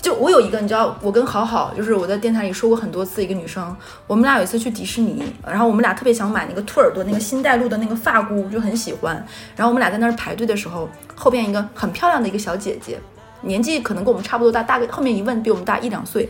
[0.00, 9.14] 就我有一个，你知道，我跟好好，就是我在电台里说过很多次，一个女生，我们俩有一次去迪士尼，然后我们俩特别想买那个兔耳朵那个新黛路的那个发箍，就很喜欢。
[9.54, 12.98] 然后我们俩在那儿排队的时候，后边一个很漂亮的一个小姐姐，
[13.42, 16.26] 年纪可能跟我们差不多大，大概后面一问比我们大一两岁。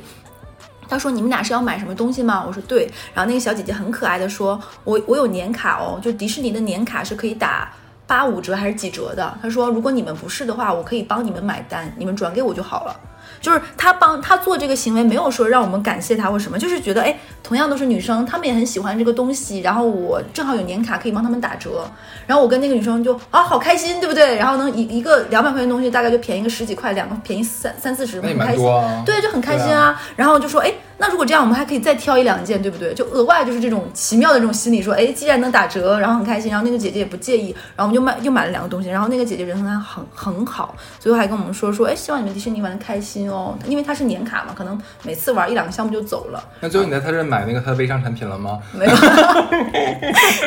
[0.88, 7.72] 她说：“你们俩是要买什么东西吗？”我说：“对。”然后那个小姐姐很可爱的说：“我我有年卡哦，就迪士尼的年卡是可以打
[8.12, 9.38] 八五折还是几折的。
[9.40, 12.94] 他说，如果你们不是的话，我可以帮你们买单，你们转给我就好了。
[13.40, 21.90] 就是他帮他做这个行为，没有说让我们感谢他或什么，就是觉得哎，同样都是女生，她们也很喜欢这个东西，然后我正好有年卡可以帮他们打折，
[22.26, 24.36] 然后我跟那个女生就啊好开心，对不对？
[24.36, 28.64] 然后呢一一个两百块钱的东西大概就便宜个十几块，两个便宜三三四十，那很开心
[29.06, 30.00] 对，就很开心对啊。
[30.14, 30.72] 然后就说，哎，
[31.04, 32.94] 那如果这样，我们还可以再挑一两件，对不对？
[32.94, 48.60] 就额外就是这种奇妙的这种心理，说，哎，既然能打折，然后很开心，然后那个姐姐也不介意，然后我们就买又买了两个东西，然后那个姐姐人很很很好，最后还跟我们说说，哎，希望你们迪士尼玩的开心哦，因为它是年卡嘛，可能每次玩一两个项目就走了，那最后你在他这买那个他的微商产品了吗？
[48.72, 48.92] 没有，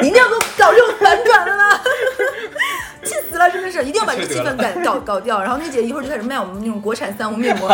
[0.01, 1.81] 你 一定要给我搞这种反转的啦！
[3.05, 5.41] 气死了，真的是一定要把这个气氛搞搞搞掉。
[5.41, 7.69] 然后那姐一会儿就开始卖我们那种国产三无面膜，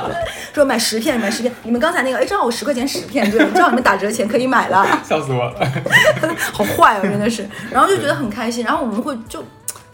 [0.54, 1.52] 说买十片，买十片。
[1.64, 5.72] 你们刚才那个，哎，正好我十块钱十片，对，正好你们打折前可以买了， 笑死我了！
[6.52, 7.46] 好坏哦，真的是。
[7.70, 9.44] 然后就觉得很开心，然后我们会就。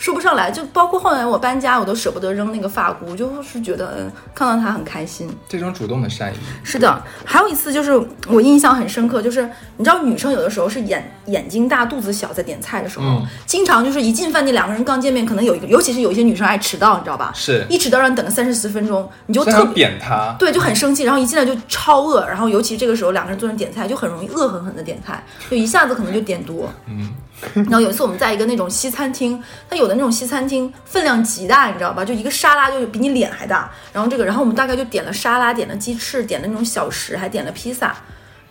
[0.02, 5.30] 说不上来，就包括后来我搬家，我都舍不得扔那个发箍，就是觉得嗯，看到它很开心。
[5.48, 7.92] 这种主动的善意，是的，还有一次就是
[8.26, 17.30] 我印象很深刻，就是你知道女生有的时候是眼眼睛大肚子小，在点菜的时候，嗯经常就是一进饭店，两个人刚见面，可能有一个，尤其是有一些女生爱迟到，你知道吧？
[17.32, 26.68] 是一迟到让你等个三十四分钟，你就特别扁她，对，就很生气，然后一进来就超饿，然后尤其这个时候两个人坐那点菜，就很容易恶狠狠的点菜，就一下子可能就点多。
[26.88, 27.08] 嗯，
[27.54, 32.04] 然后有一次我们在一个那种西餐厅，它有的那种西餐厅分量极大，你知道吧？
[32.04, 37.96] 就一个沙拉就比你脸还大，然后这个，然后我们大概就点了沙拉，点了鸡翅，点了那种小食，还点了披萨。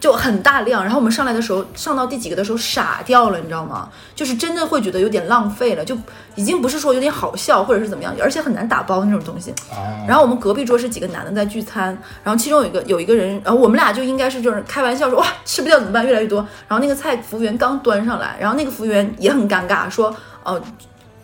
[0.01, 3.87] 就很大量，然后我们上来的时候，上到第几个的时候傻掉了，你知道吗？
[4.15, 5.95] 就是真的会觉得有点浪费了，就
[6.33, 9.51] 已经不是说有点好笑或者是怎么样，而且很难打包那种东西。
[9.69, 16.39] 哦，然后我们隔壁桌是几个男的在聚餐，然后其中有一个有一个人，然后我们俩就应该是就是开玩笑说哇吃不掉怎么办，越来越多。
[16.67, 20.11] 然后那个菜服务员刚端上来，然后那个服务员也很尴尬，说
[20.43, 20.59] 哦。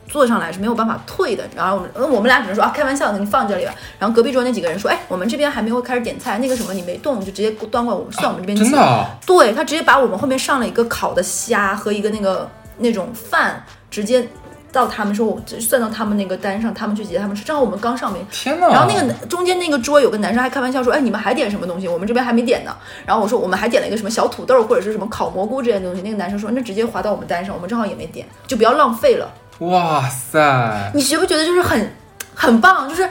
[0.08, 3.74] 做上来是没有办法退的，然后我们呃我们俩只能说啊开玩笑的，你放这里吧。
[4.00, 14.28] 然后隔壁桌那几个人说，哎，我们这边还没有开始点菜，那个什么你没动，就直接端过来，我们算我们这边结真的啊对他直接把我们后面上了一个烤的虾和一个那个那种饭，直接
[14.72, 17.44] 到他们说我算到他们那个单上，他们去结，他们吃。
[17.44, 18.68] 正好我们刚上面，天哪！
[18.70, 21.88] 然后那个男中间那个桌有个男生还开玩笑说，哎，你们还点什么东西？
[21.88, 22.76] 我们这边还没点呢。
[23.06, 26.02] 然后我说我们还点了一个什么小土豆或者是什么烤蘑菇之类的东西。
[26.02, 29.28] 那个男生说那直接划到我们单上，我们正好也没点，就不要浪费了。
[29.60, 31.96] 哇塞，你觉不觉得就是很
[32.34, 32.88] 很棒？
[32.88, 33.10] 就是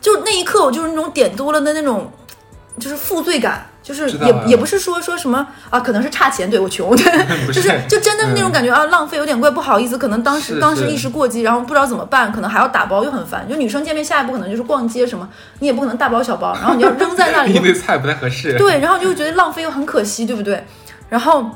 [0.00, 2.10] 就那一刻我就是那种点多了的那种，
[2.78, 3.66] 就是负罪感。
[3.82, 7.04] 就是也也不是说说什么啊，可能是差钱，对我穷， 对，
[7.48, 13.44] 就是是就真的是那种感觉、啊，浪费有点贵，不好意思，可能当时是当时一时过激，然后不知道怎么办，可能还要打包，又很烦。
[13.48, 15.28] 就女生见面下一步可能就是逛街什么，
[15.58, 18.56] 你也不可能大包小包，然后你要扔在那里因， 为菜不太合适。
[18.56, 20.64] 对，然后就会觉得浪费又很可惜，对不对？
[21.08, 21.50] 然后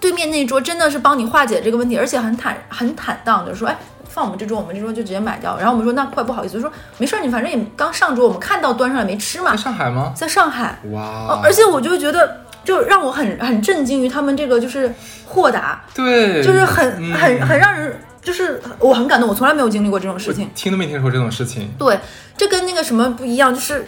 [0.00, 3.76] 对面那桌真的是帮你化解这个问题，而且很坦很坦荡的说，哎。
[4.10, 5.56] 放我们这桌，我们这桌就直接买掉。
[5.58, 10.12] 然后我们说那快不好意思，说没事儿，你反正也刚上桌，我们看到端上来没吃嘛在，上海吗？
[10.16, 14.92] 在上海，哇呃，而且我就觉得，就让我很很震惊于他们这个就是
[15.24, 20.50] 豁达，对，就是很嗯很很让人，就是我很感动，我从来没有经历过这种事情。
[20.54, 21.70] 听都没听说这种事情。
[21.78, 22.00] 对，
[22.36, 23.86] 这跟那个什么不一样，就是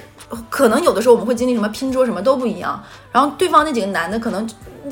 [0.48, 2.82] 可能有的时候我们会经历什么拼桌什么都不一样。
[3.12, 4.48] 然后对方那几个男的可能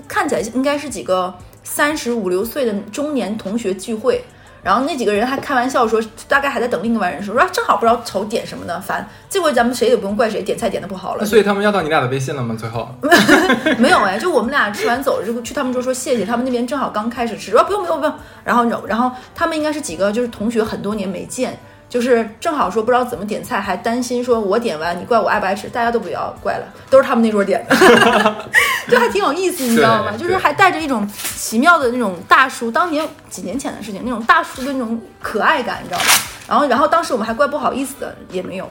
[0.07, 4.22] 看起来应该是几个三十五六岁的中年同学聚会。
[4.61, 9.09] 然后那几个人还开玩笑说，大概还在等另一个人说，说啊正好不知道愁点什么呢，烦。
[9.31, 11.24] 这回咱们谁也不用怪谁，点菜点的不好了。
[11.24, 12.57] 所以他们要到你俩的微信了吗？
[12.59, 12.88] 最后
[13.79, 21.57] 没有哎，就我们俩吃完走了之后，去他们桌说谢谢，他们那边正好刚开始吃，说不用不用不用，然后然后他们应该是几个就是同学，很多年没见，
[21.88, 27.74] 就是正好说不知道怎么点菜，还担心说我点完你怪我爱不爱吃，大家都不要怪了，都是他们那桌点的，
[28.90, 30.12] 就还挺有意思，你知道吗？
[30.16, 36.05] 就是还带着一种奇妙的那种大叔，当年几年前的事情，那种大叔的那种可爱感，你知道吧？
[36.46, 38.70] 然后然后当时我们还怪不好意思的，也没有。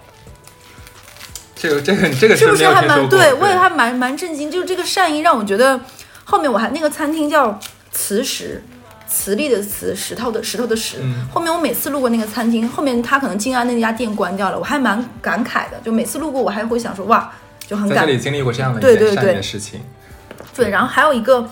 [1.55, 3.33] 这个这个这个是不是还蛮对？
[3.33, 5.79] 我也还蛮蛮震惊，就是这个善意让我觉得，
[6.23, 7.59] 后面我还那个餐厅叫
[7.91, 8.63] 磁石，
[9.07, 10.97] 磁力的磁，石头的石头的石。
[11.01, 15.79] 嗯后面我每次路过那个餐厅，后面他可能静安那家店关掉了，我还蛮感慨的。
[15.83, 17.31] 就每次路过，我还会想说哇，
[17.65, 19.81] 就很感在这里经历过这样的一对对件善意的对事情。
[20.55, 21.49] 对，然后还有一个，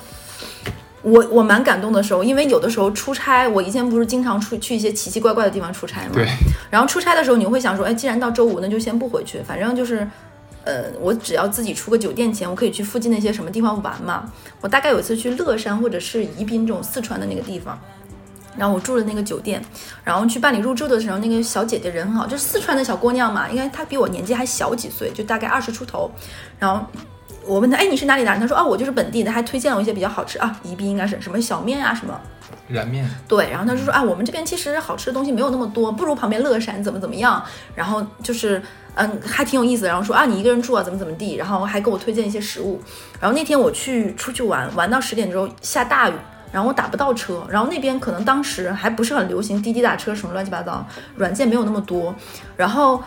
[1.02, 6.10] 我我蛮感动的时候，因为有的时候出差，我以前不是经常出去一些奇奇怪怪的地方出差嘛。
[6.13, 6.28] 对。
[6.70, 10.08] 然后出差的时候，你会想说，哎，既然到周五，那就先不回去，反正就是。
[10.65, 14.30] 呃，我只要自己出个酒店钱，我可以去附近那些什么地方玩嘛。
[14.62, 17.80] 我大概有一次去乐山或者是宜宾这种四川的那个地方，
[18.58, 19.63] 然后我住的那个酒店，
[20.04, 26.10] 然后去办理入住的时候，那个小姐姐人很好，就是四川的小姑娘嘛，应该她比我年纪还小几岁，就大概二十出头，
[26.58, 26.84] 然后
[27.45, 28.36] 我问她，哎，你是哪里的？
[28.36, 32.19] 她说，哦，我就是本地的，还推荐了我一些比较好吃啊，宜宾应该是什么小面啊什么。
[32.67, 37.43] 燃面，对，然后她就说啊，我们这边其实好吃的东西没有那么多，不如旁边乐山怎么怎么样。
[37.75, 38.60] 然后就是
[38.95, 39.86] 嗯，还挺有意思。
[39.86, 41.36] 然后说啊，你一个人住啊，怎么怎么地。
[41.36, 42.81] 然后还给我推荐一些食物。
[43.19, 46.13] 然后那天我去出去玩，玩到十点之后下大雨，
[46.51, 47.45] 然后我打不到车。
[47.49, 52.13] 然后那边可能当时还不是很流行滴滴打车什么乱七八糟，软件没有那么多，
[52.58, 53.01] 然后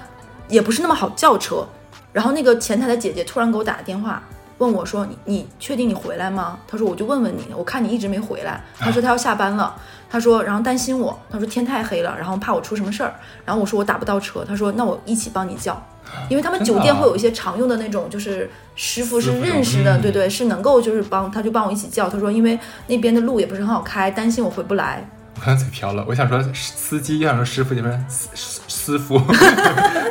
[0.48, 1.66] 也不是那么好叫车。
[2.12, 4.22] 然后那个前台的姐姐突然给我打个电话。
[4.58, 9.72] 问我说：“你你确定你回来吗？”她说：“我就问问你，我看你一直没回来。”她说她要下班了。
[10.10, 11.18] 他说，然后担心我。
[11.30, 13.14] 他说天太黑了，然后怕我出什么事儿。
[13.44, 14.44] 然后我说我打不到车。
[14.46, 15.80] 他说那我一起帮你叫，
[16.28, 22.08] 因为他们酒店会有一些常用的那种，就是师傅是认识的，对对，是能够就是帮他就帮我一起叫。
[22.08, 25.06] 他说因为那边的路也不是很好开，担心我回不来。
[25.36, 29.18] 我刚嘴瓢了，我想说司机，又想说师傅，你们师 师傅，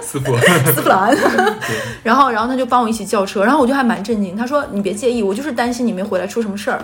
[0.02, 1.14] 师傅，斯普兰。
[2.04, 4.38] 然后，然后他就帮我一起叫车，然后我就还蛮震惊。
[4.38, 6.80] 他说：“你别介意，我就是担心你没回来出什么事儿。”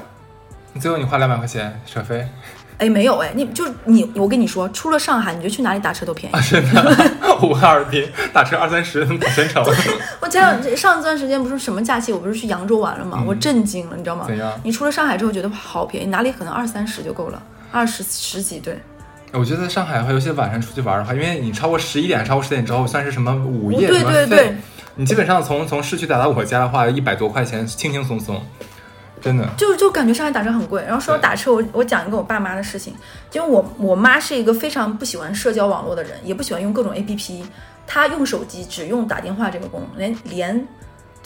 [0.81, 2.27] 最后你花两百块钱车费？
[2.77, 6.35] 哎，没有哎，你就你，我跟你说，出了上海，你就去哪里打车都便宜。
[6.49, 7.07] 真的，
[7.41, 9.63] 我哈尔滨打车二三十跑全程。
[10.19, 13.23] 我前两上一段时间不是什么假期，我不是去扬州玩了吗？
[13.25, 14.25] 我震惊了，你知道吗？
[14.27, 14.51] 怎样？
[14.63, 17.41] 你出了上海之后觉得好便宜，哪里可能二三十就够了？
[17.71, 18.79] 二十十几对，
[19.31, 24.55] 我觉得在上海的话，尤其晚上出去玩的话，因为你超过十一点，超过十点之后算是什么午夜什么费，
[24.95, 28.43] 你基本上从从市区打到我家的话，一百多块钱轻轻松松，
[29.23, 29.47] 真的。
[29.57, 30.83] 就就感觉上海打车很贵。
[30.83, 32.93] 然后说到打车，我我讲一个我爸妈的事情，
[33.31, 37.43] 因为我我妈是一个非常不喜欢社交网络的人，也不喜欢用各种 APP，
[37.87, 40.67] 她用手机只用打电话这个功能，连连。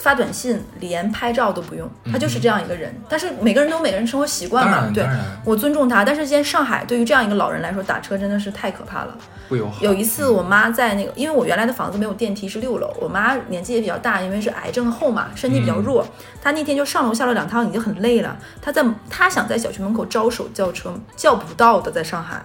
[0.00, 2.94] 发短信连拍照都不用，她就是这样一个人。
[3.08, 5.04] 但是每个人都有每个人生活习惯嘛，对
[5.44, 6.04] 我尊重她。
[6.04, 9.16] 但是现在上海对于这样一个老人来说，打车真的是太可怕了，
[9.48, 9.82] 不友好。
[9.82, 12.94] 有一次我妈在那个，因为我原来的房子没有电梯，是六楼。
[13.00, 16.06] 我妈年纪也比较大，因为是癌症后嘛，身体比较弱。
[16.48, 18.34] 她那天就上楼下了两趟，已经很累了。
[18.62, 22.42] 他在他想在小区门口招手叫车，叫不到的，在上海。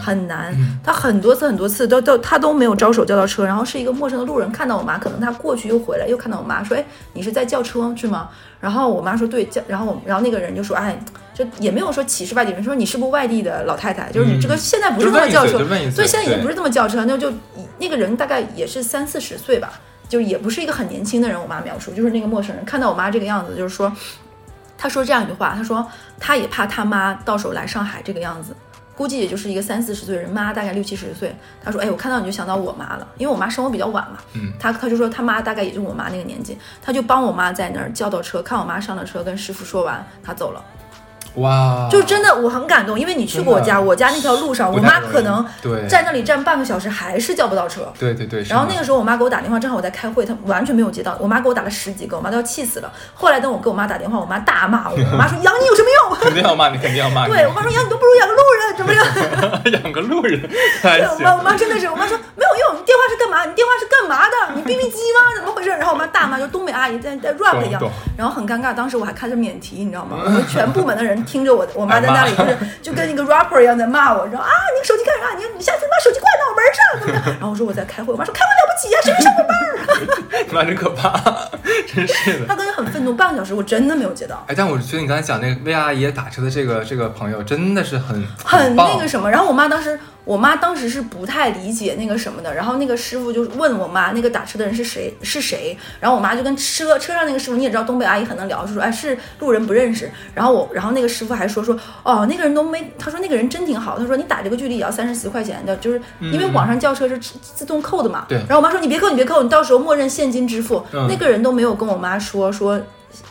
[0.00, 6.84] 很难，他很多次很多次都都他都没有招手叫到车，然后是一个陌生的路人看到我妈，可能他过去又回来又看到我妈，说哎
[7.14, 8.28] 你是在叫车是吗？
[8.60, 10.96] 然后我妈说对叫，然后我然后那个人就说哎
[11.34, 14.12] 就也没有说歧视外地人，说你是不是外地的老太太？
[14.12, 15.58] 就是你这个现在不是这么叫车，
[15.90, 17.32] 所以现在已经不是这么叫车，那就
[17.78, 19.72] 那个人大概也是三四十岁吧，
[20.10, 21.40] 就也不是一个很年轻的人。
[21.40, 23.90] 我妈描述就是那个陌生人看到我妈这个样子，就是说
[24.76, 25.86] 他说这样一句话，他说
[26.18, 28.54] 他也怕他妈到时候来上海这个样子。
[28.96, 31.34] 估计也就是一个三四十岁的人，妈大概六七十岁。
[31.64, 40.62] 他说：“哎，我看到你就想到我妈了，因为我妈生我比较晚嘛。”嗯，他他就说他妈大概也就我妈那个年纪，他就帮我妈在那儿叫到车，看我妈上了车，跟师傅说完，他走了。
[41.36, 45.44] 哇，就真的我很感动，因为你去过我家，我家那条路上，我妈可能
[45.88, 47.92] 在那里站半个小时还是叫不到车。
[47.98, 48.42] 对对对。
[48.44, 51.16] 然后那个时候我妈给我打电话，正好我在开会，她完全没有接到。
[51.20, 52.92] 我妈给我打了十几个，我妈都要气死了。
[53.14, 56.18] 后来等我给我妈打电话，我妈大骂我， 我妈说养你有什么用？
[56.20, 57.32] 肯定要骂你，肯定要骂你。
[57.32, 59.04] 对我妈说养你都不如养个路人，怎么样？
[59.82, 60.40] 养个路人。
[60.82, 63.44] 对，我妈我妈真的是，我妈说没有用，你电话是干嘛？
[63.44, 64.54] 你电话是干嘛的？
[64.56, 65.30] 你 BB 机吗？
[65.36, 65.70] 怎么回事？
[65.70, 67.80] 然后我妈大骂，就东北阿姨在在 rap 一样，
[68.16, 68.74] 然后很尴尬。
[68.74, 70.18] 当时我还开着免提，你知道吗？
[70.24, 72.00] 我们全部门的人听着我我妈。
[72.00, 75.36] 在那里就是就跟一个 rapper 一样在骂我，说啊，你手机干啥？
[75.36, 77.24] 你你下次把手机挂脑门上，怎么样？
[77.38, 79.56] 然后我说我在开会，我妈说开会了不起呀，谁没上过班？
[80.52, 81.12] 妈真可怕，
[81.92, 82.46] 真是的。
[82.46, 84.42] 她刚才很愤怒，半个小时我真的没有接到。
[84.48, 89.30] 哎，但我觉得你刚才讲那个魏阿姨打车的这个这个朋友真的是很很那个什么。
[89.30, 89.98] 然后我妈当时。
[90.30, 112.80] 我妈当时是不太理解那个什么的，然后那个师傅就问我妈那个打车的人是谁是谁，然后我妈就跟车车上那个师傅，你也知道东北阿姨很能聊，就说哎是路人不认识，然后我然后那个师傅还说说哦那个人都没，他说那个人真挺好，他说你打这个距离也要三十四块钱的，就是因为网上叫车是自动扣的嘛，对，然后我妈说你别扣你别扣，你到时候默认现金支付，那个人都没有跟我妈说说。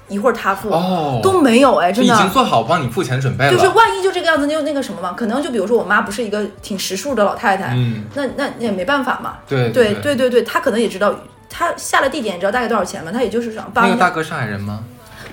[0.07, 3.51] 一会儿他付哦都没有哎，真的已经做好帮你付钱准备了。
[3.51, 9.37] 就是万一就这个样子，就那个什么嘛，可能就比如说我妈不是一个挺识数的老太太，嗯，那那也没办法嘛。
[9.47, 11.13] 对对对对对，他可能也知道，
[11.49, 13.11] 他下了地点，你知道大概多少钱吗？
[13.11, 13.85] 他也就是想帮。
[13.85, 14.83] 那个大哥上海人吗？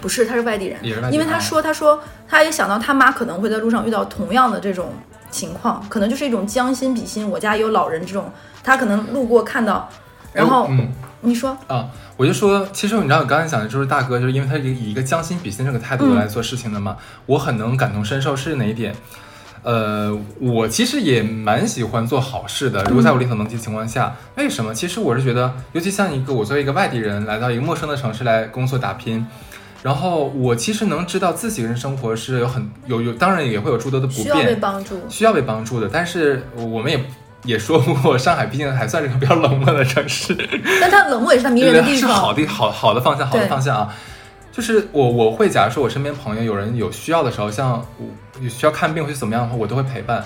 [0.01, 0.79] 不是，他是外地人。
[0.83, 1.21] 也是外地人。
[1.21, 4.93] 因为他说，他说他也想到他妈可能会在路上遇到同样的这种
[5.31, 7.29] 情况，可能就是一种将心比心。
[7.29, 8.31] 我家有老人这种，
[8.63, 9.89] 他可能路过看到，
[10.33, 11.87] 然后嗯，你说啊。
[12.17, 16.97] 我就说，其实你知道，我刚才讲的就是大哥，就是因为他以一个将心比心这个态度来做事情的嘛。
[17.27, 18.95] 我很能感同身受，是哪一点？
[19.63, 22.83] 呃，我其实也蛮喜欢做好事的。
[22.85, 24.73] 如果在我力所能及的情况下，为什么？
[24.73, 29.27] 其实我是觉得，尤其像一个我作为一个外地人来到一个陌生的城市来工作打拼，
[29.83, 35.91] 然后我其实能知道自己人生活是有很有有，当然也会有诸多的不便，需要被帮助，需要被帮助的。
[35.93, 36.99] 但是我们也。
[37.47, 40.37] 也说过，上海毕竟还算是个比较冷漠的城市，
[40.81, 42.01] 但它冷漠也是它迷人的地方。
[42.01, 43.95] 是好的，好好的方向，好的方向啊。
[44.53, 48.07] 就是我我会假如说我身边朋友有人有需要的时候，像我
[48.43, 50.23] 有需要看病或者怎么样的话，我都会陪伴，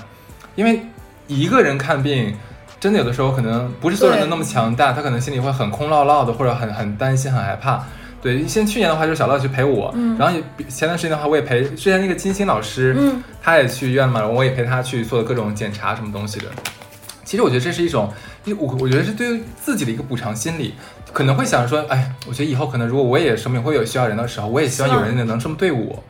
[0.56, 0.80] 因为
[1.28, 2.34] 一个人看病。
[2.78, 7.84] 真的有的时候可能不是所有人都那么强大，他可能心里会很空落落的，或者很很担心、很害怕。
[8.22, 16.46] 对，像去年的话就是小乐去陪我，嗯然后也前段时间的话我也陪之前那个金星老师，嗯，他也去医院嘛，我也陪他去做各种检查什么东西的。
[17.30, 18.12] 其实我觉得这是一种，
[18.44, 20.74] 因为我我觉得是对于自己的一个补偿心理，
[21.12, 26.02] 可能会想说，哎，我觉得以后可能如果我也生病会有需要人的时候，我也希望有人能这么对我。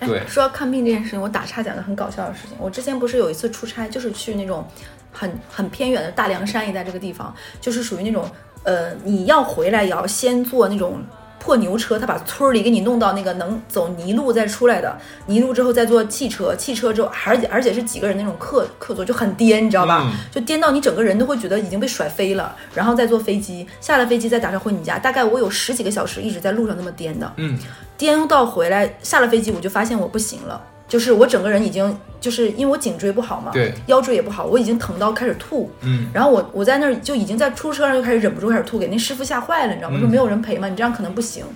[0.00, 2.56] 哎对，说到看病这件事情，我打岔讲个很搞笑的事情。
[2.58, 4.66] 我之前不是有一次出差，就是去那种
[5.12, 8.24] 很很偏远的大凉山一带这个地方，就是属于那种
[8.62, 11.04] 呃，你要回来也要先做那种
[11.42, 20.02] 破牛车，他把村儿里给你弄到那个能走泥路再出来的，泥路之后再坐汽车，汽车之后而且而且是几个人那种客客座，就很颠，你知道吧？
[20.04, 27.32] 嗯就颠到你整个人都会觉得已经被甩飞了，然后再坐飞机，下了飞机再打车回你家，大概我有十几个小时一直在路上那么颠的。
[27.38, 27.58] 嗯，
[27.98, 30.62] 颠到回来，下了飞机我就发现我不行了，
[30.92, 39.96] 就是我整个人已经就是因为我颈椎不好嘛，对，腰椎也不好，我已经疼到开始吐，嗯，然后我我在那儿就已经在出租车上就开始忍不住开始吐，给那师傅吓坏了，你知道吗？
[39.98, 41.46] 嗯说没有人陪嘛，你这样可能不行。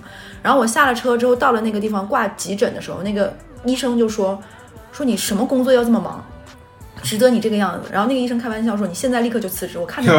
[0.41, 3.31] 然后我下了车之后到了那个地方挂急诊的时候，那个
[3.63, 4.41] 医生就说
[4.91, 6.25] 说你什么工作要这么忙，
[7.03, 7.89] 值得你这个样子。
[7.91, 10.11] 然后那个医生开玩笑说你现在立刻就辞职，我看着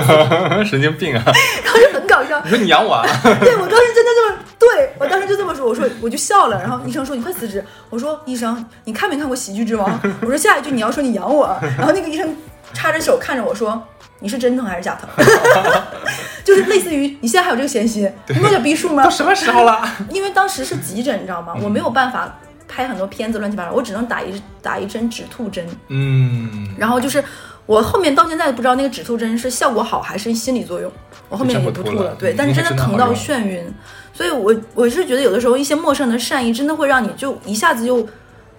[0.59, 1.23] 你 神经病啊！
[1.65, 2.41] 然后就很搞笑。
[2.45, 3.07] 你说你养我啊？
[3.23, 9.89] 对我当时真的这么，对我当时就这么说，我说我就笑了，然后医生说你快辞职，我说医生你看没看过《喜剧之王》？
[10.21, 12.37] 我说下一句你要说你养我，然后那个医生
[12.73, 13.83] 插着手看着我说
[14.21, 15.09] 你是真疼还是假疼？
[16.45, 19.11] 就是类似于你现在还有这个闲心，你有点逼数吗都？
[19.11, 19.87] 什么时候了？
[20.11, 21.55] 因为当时是急诊，你知道吗？
[21.63, 22.39] 我没有办法
[22.69, 27.25] 拍很多片子乱七八糟，我只能打一打一针止吐针，嗯，然后就是
[27.67, 30.93] 我后面到现在不知道那个止吐针是效果好还是心理作用，
[31.29, 33.65] 我后面也不吐了，对，但是真的疼到眩晕，
[34.13, 38.07] 所以我我是觉得有的时候一些陌生的善意真的会让你就一下子就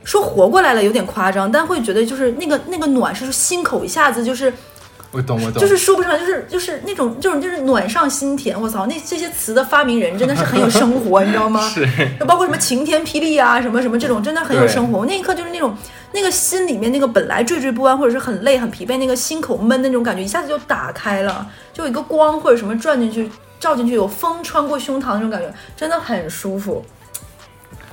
[0.03, 4.51] 说活过来了，有点夸张，但会觉得就是那个那个暖是心口一下子就是
[5.12, 11.68] 我懂我懂，就是说不上，就是就是那种就是就是暖上心田，我操，那这些词的发明人真的是很有生活，你知道吗？
[11.68, 11.88] 是
[12.20, 14.99] 就包括什么晴天霹雳啊，什么什么这种，真的很有生活。
[14.99, 15.76] 我那一刻就是那种
[16.12, 23.28] 那个心里面那个本来惴惴不安或者是很累很疲惫那个心口闷的那种感觉，一下子就打开了，就有一个光或者什么转进去
[23.60, 26.86] 照进去，有风穿过胸膛那种感觉，真的很舒服。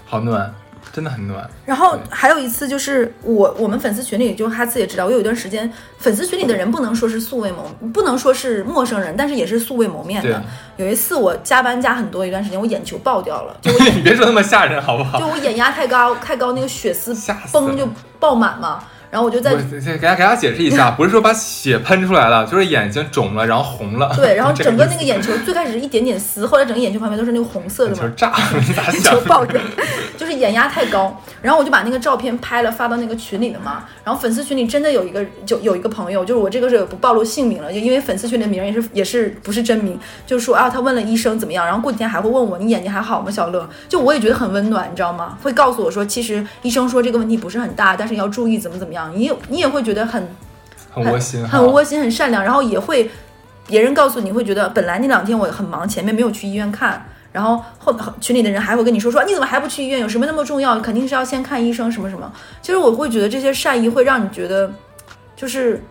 [0.05, 0.55] 好暖，
[0.97, 1.47] 真的很暖。
[1.67, 10.43] 然后还有一次就是我我们粉丝群里，就哈次也知道，我有一段时间粉丝群里的人不能说是素未谋，不能说是陌生人，但是也是素未谋面的。
[10.79, 15.19] 有一次我加班加很多一段时间，我眼球爆掉了， 就我你别说那么吓人好不好？
[15.21, 17.87] 就我眼压太高太高，那个血丝吓死了崩就
[18.19, 18.83] 爆满嘛。
[19.17, 24.13] 然后我就在给大家给大家解释一下， 不是说把血喷出来了，就是眼睛肿了，然后红了。
[24.15, 29.21] 对，然后整个那个眼球最开始是一点点丝，后来整个眼球旁边都是那个红色的嘛，眼球炸了， 你咋眼想球？
[29.23, 29.59] 爆着，
[30.19, 31.19] 就是眼压太高。
[31.41, 33.85] 然后我就把那个照片拍了发到那个群里了嘛。
[34.05, 43.67] 然后粉丝群里真的有一个就有一个朋友，就是我这个是不暴露姓名了，就因为粉丝群里的名儿也是也是不是真名，就是说啊他问了医生怎么样，然后过几天还会问我你眼睛还好吗，小乐？
[43.89, 45.39] 就我也觉得很温暖，你知道吗？
[45.43, 49.06] 会告诉我说其实医生说这个问题不是很大，但是要注意怎么怎么样。
[49.15, 50.29] 你也你也会觉得很
[50.91, 53.11] 很窝心，很窝心，很善良，然后也会
[53.67, 60.01] 别人告诉你会觉得，本来那两天我很忙，前面没有去医院看，然后后群里的人还会跟你说说你怎么还不去医院？
[60.01, 60.81] 有什么那么重要？
[60.81, 62.33] 肯定是要先看医生什么什么。
[62.63, 64.71] 其实我会觉得这些善意会让你觉得，
[65.35, 65.83] 就是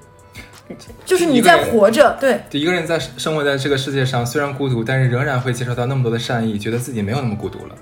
[1.05, 7.75] 就是你在活着，对一个人在生活在这个世界上，虽然孤独，但是仍然会接受到那么多的善意，觉得自己没有那么孤独了。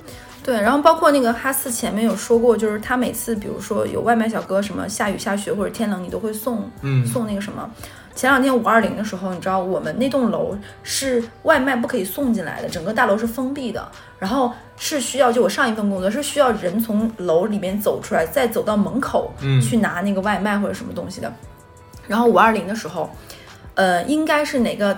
[0.44, 0.60] 对。
[0.60, 7.70] 然后包括那个哈斯前面有说过，就是他每次比如说有外卖小哥什么下雨下雪或者天冷，你都会送嗯，送那个什么。
[8.16, 13.88] 前两天五二零的时候，你知道我们那栋楼是外卖不可以送进来的，整个大楼是封闭的，
[14.20, 21.34] 然后是需要就我上一份工作是需要人从楼里面走出来，再走到门口嗯去拿那个外卖或者什么东西的。
[22.08, 23.10] 然后五二零的时候，
[23.74, 24.96] 呃，应该是哪个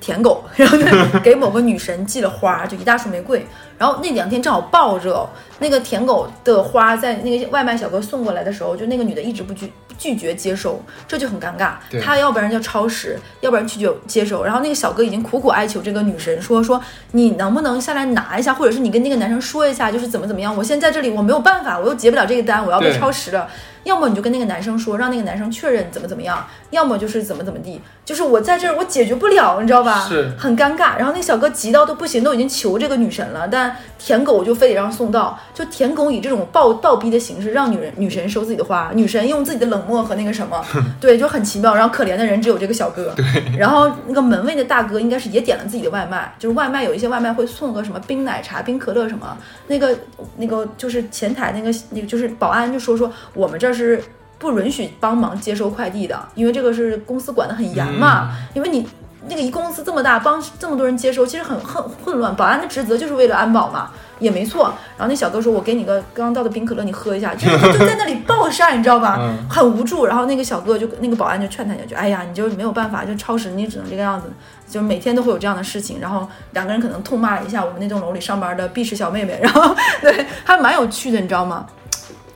[0.00, 0.84] 舔狗， 然后就
[1.20, 3.46] 给某个女神寄了花，就一大束玫瑰。
[3.76, 5.28] 然后那两天正好爆热，
[5.60, 12.00] 那个舔狗的花在那个外卖小哥送过来的时候，就那个女的一直不拒拒绝接收，这就很尴尬对。
[12.00, 14.42] 她要不然就超时，要不然拒绝接收。
[14.42, 16.82] 然后那个小哥已经苦苦哀求这个女神说说
[17.12, 20.56] 你能不能下来拿一下，或者是你跟那个男生说一下，就是怎么怎么样。
[20.56, 23.48] 我现在在这里我没有办法，我又结不了这个单，我要被超时了。
[23.88, 30.06] 要么你就跟那个男生说，让那个男生确认怎么怎么样，要么就是怎么怎么地，就是我在这儿我解决不了，你知道吧？
[30.06, 30.98] 是很尴尬。
[30.98, 40.64] 然后那小哥急到都不行，都已经求这个女神了，但舔狗就非得让送到，就舔狗以这种暴倒逼的形式让女人女神收自己的花，女神用自己的冷漠和那个什么，
[41.00, 41.74] 对，就很奇妙。
[41.74, 43.24] 然后可怜的人只有这个小哥，对。
[43.58, 49.36] 然后那个门卫的大哥应该是也点了自己的外卖，就是外卖有一些外卖会送个什么冰奶茶、冰可乐什么，
[49.66, 49.98] 那个
[50.36, 54.00] 那个就是前台那个那个就是保安就说说我们这儿是
[54.38, 58.86] 不允许帮忙接收快递的，因为这个是公司管得很严嘛，因为你。
[59.28, 62.34] 那个一公司这么大，帮这么多人接收，其实很很混乱。
[62.34, 64.72] 保安的职责就是为了安保嘛，也没错。
[64.96, 69.18] 然后那小哥说：“我给你个刚倒的冰可乐，你喝一下。”就就在那里暴晒，你知道吧？
[69.48, 70.06] 很无助。
[70.06, 74.28] 然后那个小哥就那个保安就劝他下去：“哎呀，你就没有办法，就超时你只能这个样子，
[74.68, 81.66] 就每天都会有这样的事情。”然后两个人可能痛骂了一下我们那栋楼里上班的 B 市小妹妹，然后 对还蛮有趣的，你知道吗？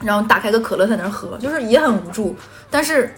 [0.00, 2.36] 然后打开个可乐在那儿喝，就是也很无助，
[2.70, 3.14] 但是。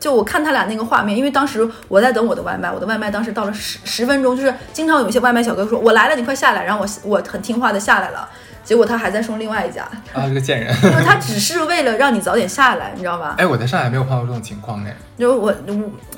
[0.00, 8.26] 就我看他俩那个画面，因为当时我在等我的外卖，我的外卖当时到了十十分钟，就是经常有一些外卖小哥说我来了，你快下来，然后我我很听话的下来了，
[8.64, 9.82] 结果他还在送另外一家
[10.14, 10.74] 啊，这个贱人，
[11.04, 13.34] 他只是为了让你早点下来，你知道吧？
[13.36, 15.54] 哎，我在上海没有碰到这种情况哎，就我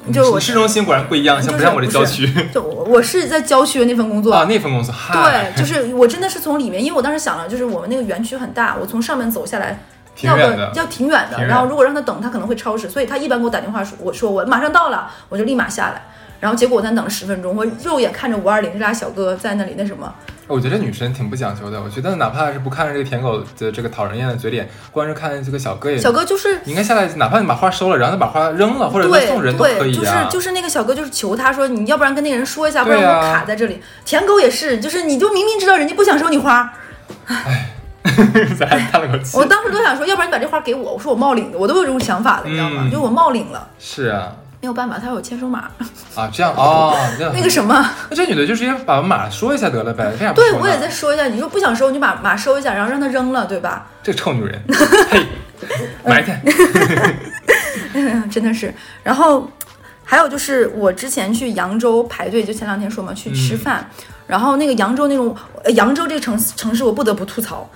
[0.07, 2.33] 我就我市中心果然不一样，像不像我这郊区？
[2.55, 9.76] 就我是在郊区的那份工作啊，那份工作，对，就是我真的是从里面，因为我当时想了，就是我们那个园区很大，我从上面走下来。
[10.21, 16.03] 要不要挺远的，然后如果让他等，他可能会超时，所以他一般给我打电话说，我说我马上到了，我就立马下来。
[16.39, 20.13] 然后结果我在等了十分钟，我肉眼看着五二零这俩小哥在那里那什么。
[20.49, 29.95] 我觉得女生挺不讲究的，我觉得哪怕是不看着这个舔狗的这个讨人厌的嘴脸，光是看这个小哥也小哥就是你应该下来，哪怕你把花收了，然后他把花扔了或者送人都可以啊。
[29.95, 33.81] 就是就是那个小哥就是求他说，你要不然跟那个人说一下，不然我卡在这里。
[34.05, 36.73] 舔狗也是，就是你就明明知道人家不想收你花，
[37.27, 37.72] 唉。
[38.59, 39.36] 咱叹了口气。
[39.36, 42.88] 我当时都想说，要不然你把这花给我，我说我冒领的，我都有这种想法的，你知道吗？
[42.90, 43.68] 就我冒领了。
[43.78, 45.70] 是啊，没有办法，他有签收码。
[46.14, 46.96] 啊，这样哦，
[47.32, 50.34] 那个什么，那这女的就直接把码说一下得了呗，这样。
[50.34, 51.26] 对，我也再说一下。
[51.26, 53.86] 你说不想收，你就把码收一下，然后让他扔了，对吧？
[54.03, 54.61] 这臭女人，
[55.11, 55.26] 嘿，
[56.05, 56.40] 埋汰。
[58.30, 58.72] 真的是。
[59.03, 59.48] 然后
[60.05, 63.88] 还有就是，我之前去扬州排队，就前两天说嘛，去吃饭。
[64.27, 65.35] 然后那个扬州那种，
[65.75, 67.68] 扬州这个城城市，我不得不吐槽，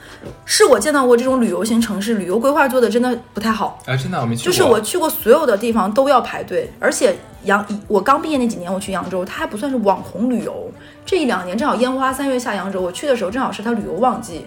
[0.44, 3.78] 是我见到过这种旅游型城市，旅游规划做的真的不太好。
[3.86, 4.46] 哎，真的我没去过。
[4.46, 10.70] 就是我去过所有的地方都要排队，而且扬我刚毕业那几年我去扬州，它还不算是网红旅游。
[11.04, 14.46] 这一两年正好烟花三月下扬州，我去的时候正好是它旅游旺季。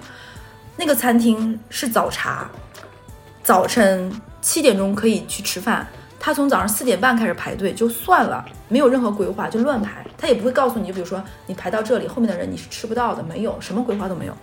[0.78, 2.50] 那个餐厅是早茶，
[3.44, 5.86] 早晨七点钟可以去吃饭。
[6.20, 14.34] 他从早上四点半开始排队就算了，没有任何规划就乱排，他也不会告诉你，就比如说你排到这里，后面的人你是吃不到的，没有什么规划都没有，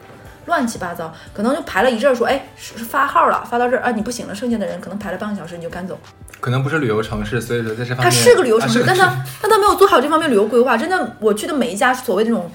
[0.47, 5.99] 乱七八糟，可能就排了一阵说，哎，是发号了，发到这儿啊，你不行了，剩下的人可能排了半个小时你就赶走，
[6.41, 12.51] 可能不是旅游城市，所以说在这方面，它是个旅游城市，但他但他没有做好这方面旅游规划，真的，我去的每一家所谓这种。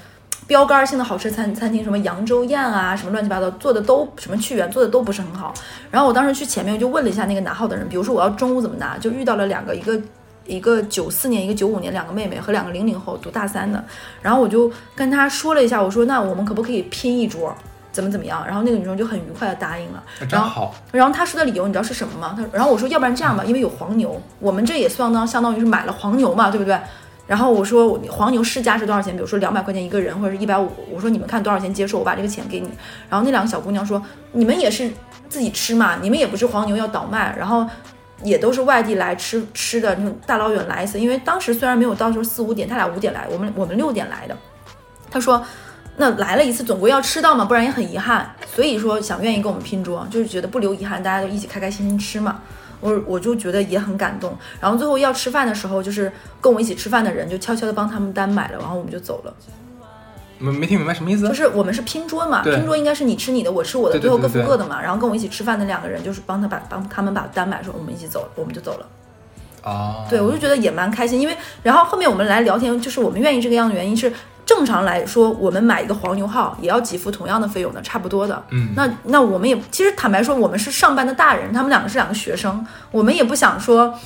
[0.52, 5.54] 标杆性的好吃餐餐厅，什么扬州宴啊，什么乱七八糟做的都什么去源做的都不是很好。
[5.90, 9.98] 然后我当时去前面，我就问了一下那个拿号的人，比如说我要中午怎么拿，就遇到了两个，一个
[10.46, 13.82] 一个九四年，一个九五年，两个妹妹和两个零零后读大三的。
[14.22, 17.56] 然后我就跟他说了一下，我说那我们可不可以拼一桌，
[17.94, 18.46] 怎么怎么样？
[18.46, 20.04] 然后那个女生就很愉快的答应了。
[20.30, 22.36] 然后 然后她说的理由你知道是什么吗？
[22.38, 26.78] 他然后我说要不然这样吧，因为有黄牛，我们这也算当相当于是买了黄牛嘛，对不对？
[27.32, 29.16] 然后我说黄牛市价是多少钱？
[29.16, 30.70] 比如说两百块钱一个人，或者是一百五。
[30.92, 32.70] 我说你们看多少钱接受，我把这个钱给你。
[33.10, 34.04] 然后那两个小姑娘说，
[34.34, 34.92] 你们也是
[35.30, 37.66] 自己吃嘛，你们也不是黄牛要倒卖，然后
[38.22, 41.00] 也都是外地来吃吃的，那种大老远来一次。
[41.00, 44.36] 因为当时虽然没有到时候四五点，他俩五点来，我们我们六点来的。
[45.10, 45.42] 他说，
[45.96, 48.30] 那来了一次，总归要吃到嘛，不然也很遗憾。
[48.54, 52.42] 所以说想愿意跟我们拼桌，就是觉得不留遗憾，大家都一起开开心心吃嘛。
[52.82, 56.12] 我我就觉得也很感动，然后最后要吃饭的时候，就是
[56.42, 59.34] 跟我一起吃饭的人就悄悄的帮他们单买了，然后我们就走了。
[60.40, 61.28] 没没听明白什么意思？
[61.28, 64.82] 就是我们是拼桌嘛，拼桌应该是你吃你的，我吃我的，最后各付各的嘛。
[64.82, 68.88] 然后跟我一起吃饭的两个人就是帮他把帮他们把单买，说我们一起走，我们就走了。
[69.64, 74.12] 哦，对，我就觉得也蛮开心，因为然后后面我们来聊天，就是我们愿意这个样的原因是。
[74.54, 78.44] 正常来说，我们买一个黄牛号也要给付同样的费用的，差不多的。
[78.50, 83.98] 嗯，那那我们也其实坦白说，我们是上班的大人，他们两个是两个学生，我们也不想说，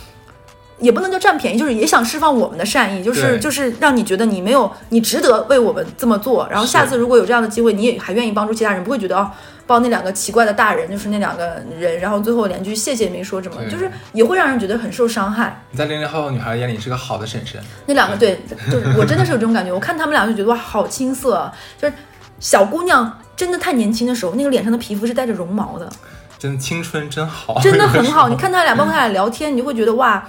[0.80, 9.32] 也不能叫占便宜，就是也想释放我们的善意，就是就是让你觉得你没有你值得为我们这么做，然后下次如果有这样的机会，你也还愿意帮助其他人，不会觉得哦。
[9.68, 15.60] 帮那两个奇怪的大人，就是那两个人，然后最后连句谢谢也没说，什么就是也会让人觉得很受伤害。
[15.72, 17.60] 你在零零后女孩眼里是个好的婶婶。
[17.88, 18.40] 那两个对，
[18.72, 19.74] 就是我真的是有这种感觉。
[19.74, 21.52] 我看他们俩就觉得哇，好青涩，
[21.82, 21.94] 就是
[22.40, 25.90] 小姑娘真的太年轻的时候，那个脸上的皮肤是带着绒毛的。
[26.38, 28.30] 真的青春真好，真的很好。
[28.30, 30.24] 你看他俩，包括他俩聊天，你就会觉得哇，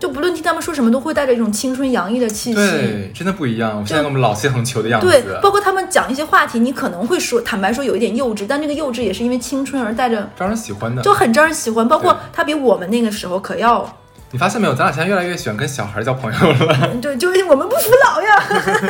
[0.00, 2.54] 就不论听他们说什么，都会带着一种青春洋溢的气息。
[2.54, 3.78] 对，真的不一样。
[3.78, 11.02] 我现在跟我们老气横秋的样子，对，包括他们讲一些话题，你可能会说，坦白说有一点幼稚，但这个幼稚也是因为青春而带着，招人喜欢的。
[11.02, 11.86] 就很招人喜欢。
[11.86, 13.86] 包括他比我们那个时候可要，
[14.30, 14.74] 你发现没有？
[14.74, 18.42] 咱俩现在越来越喜欢跟小孩交朋友了，对，就是我们不服老呀。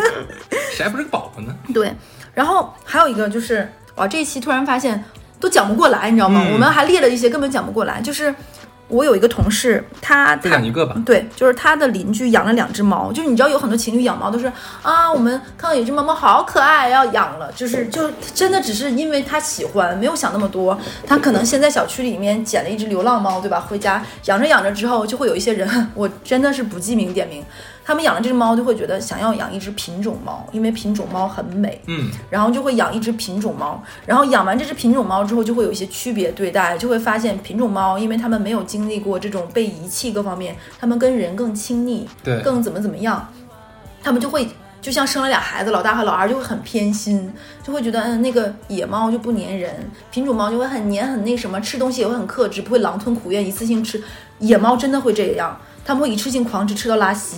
[0.72, 1.52] 谁还不是个宝宝呢？
[1.74, 1.92] 对，
[2.34, 5.04] 然后还有一个就是，哇，这一期突然发现
[5.40, 6.44] 都讲不过来，你知道吗？
[6.46, 8.00] 嗯我们还列了一些根本讲不过来。
[8.00, 8.32] 就是
[8.90, 11.00] 我有一个同事，他再他讲一个吧。
[11.06, 20.78] 对，就是他的邻居养了两只猫，就是你知道有很多情侣养猫都是啊，我们看到有只猫猫好可爱，要养了，就是就真的只是因为他喜欢，没有想那么多。
[21.06, 23.60] 他可能先在小区里面捡了一只流浪猫，对吧？
[23.60, 27.44] 回家养着养着之后，就会有一些人， 我真的是不记名点名，
[27.90, 31.82] 他们养了这只猫就会觉得想要养一只品种猫，因为品种猫很美。
[31.86, 43.28] 嗯，然后就会养一只品种猫，然后养完这只品种猫之后，就会有一些区别对待，就会发现品种猫，因为它们没有经历过这种被遗弃各方面，它们跟人更亲密，对，更怎么怎么样，
[44.04, 44.48] 他们就会
[44.80, 47.32] 就像生了俩孩子，老大和老二就会很偏心，
[47.64, 54.00] 就会觉得嗯那个野猫就不粘人，品种猫就会很粘很那什么，吃东西也会很克制，不会狼吞虎咽一次性吃。
[54.38, 57.36] 野猫真的会这样，他们会一次性狂吃吃到拉稀，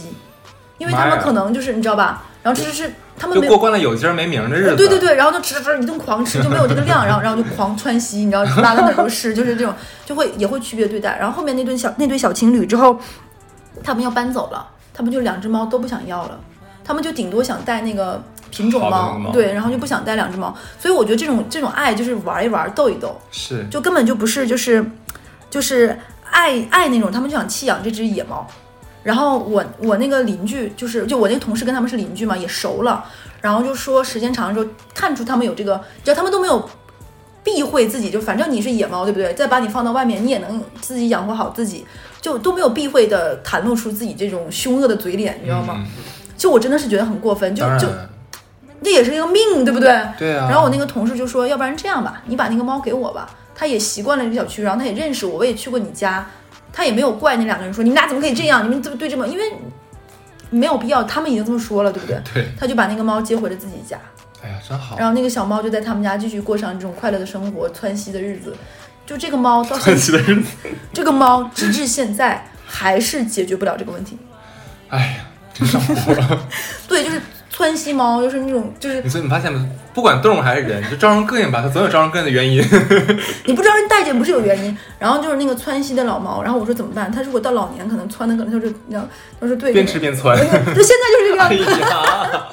[0.83, 4.75] 因为他们可能就是你知道吧，然后吃吃吃，他们就没有过惯了有今儿没名儿的日子。
[4.75, 9.73] 对对对，然后就吃吃一顿狂吃，就没有这个量，然后然后就狂窜稀，你知道拉的哪儿都是，就是这种
[10.05, 11.17] 就会也会区别对待。
[11.21, 12.99] 然后后面那对小那对小情侣之后，
[13.85, 16.41] 他们要搬走了，他们就两只猫都不想要了，
[16.85, 18.21] 他们就顶多想带那个
[18.51, 20.53] 品种猫对，然后就不想带两只猫。
[20.81, 24.85] 所以我觉得这种这种爱就是玩一玩，逗一逗，是就根本就不是就是
[25.49, 25.97] 就是
[26.29, 28.45] 爱爱那种，他们就想弃养这只野猫。
[29.03, 33.05] 然后我我那个邻居就是就我那个同事跟他们是邻居嘛，也熟了，
[33.41, 36.69] 然后就说时间长了之后看出他们有这个，只要他们都没有
[37.43, 39.33] 避讳自己，就反正你是野猫对不对？
[39.35, 41.87] 再把你放到外面，你也能自己养活好自己，
[42.21, 45.75] 就都没有避讳的袒露出自己这种凶恶的嘴脸，你知道吗？
[45.79, 45.87] 嗯
[46.35, 47.87] 就我真的是觉得很过分，就就
[48.83, 49.89] 这也是一个命，对不对？
[50.19, 50.49] 对啊。
[50.51, 53.31] 然后我那个同事就说，要不然这样吧，你把那个猫给我吧。
[53.55, 56.29] 他也习惯了这个小区，然后他也认识我，我也去过你家，
[56.73, 59.45] 他也没有怪那两个人说你们俩怎么可以这样，你们怎么对这么，因为
[60.51, 62.21] 没有必要，他们已经这么说了，对不对？
[62.33, 63.99] 对，他就把那个猫接回了自己家，
[64.43, 64.99] 哎呀，真好。
[64.99, 68.57] 然后那个小猫就在他们家继续过上这种快乐的生活，窜稀的日子。
[69.05, 70.49] 就这个猫到现可惜的日子。
[70.95, 74.17] 这个猫直至现在还是解决不了这个问题。
[74.89, 76.15] 哎呀，真上火。
[76.87, 77.21] 对，就是
[77.53, 79.61] 窜稀猫，就是那种就是你所以你发现没？
[79.95, 82.65] 不管动物还是人，就招人膈应吧，它总有招人膈应的原因。
[83.45, 87.13] 你不知道人待见不是有原因，然后就是那个窜稀的老猫，然后我说怎么办？
[87.13, 89.07] 它如果到老年可能窜的可能就是你知道，
[89.39, 90.35] 他说对，边吃边窜。
[90.41, 91.81] 就现在就是这个样哎子。
[91.83, 92.47] 呀，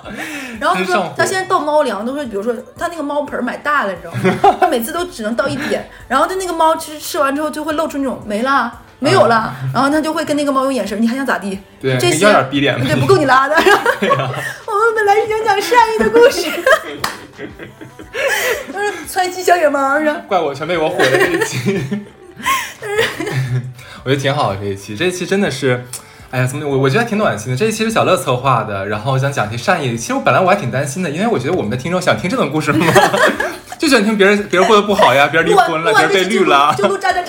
[0.60, 4.08] 然后说他现在倒猫粮都说，比如说他那个猫盆买大了，你知
[4.44, 4.58] 道吗？
[4.60, 8.70] 他每次都只能倒一点，然后他那个猫其实吃完之后就会露出那种没啦。
[9.00, 11.58] 没有了，然后他就会跟那个猫用眼神，你还想咋地？
[11.82, 12.86] 对，这些你要点逼脸吧。
[12.86, 13.56] 对不够你拉的。
[13.56, 16.52] 我们本来是想讲善意的故事，
[18.74, 20.18] 他说窜稀小野猫是吧？
[20.28, 21.90] 怪我全被我毁了这一期。
[24.04, 25.86] 我觉得挺好的这一期，这一期真的是，
[26.32, 27.58] 哎呀，怎么我我觉得还挺暖心的。
[27.58, 29.98] 这一期是小乐策划的，然后想讲一些善意。
[29.98, 32.86] 其实我本来我还挺担心的，因为我觉得我们的听众想听这种故事吗？
[33.78, 36.76] 就喜欢听别人别人过得不好呀，别人离婚了，别人被绿了。
[36.78, 37.29] 就录渣男渣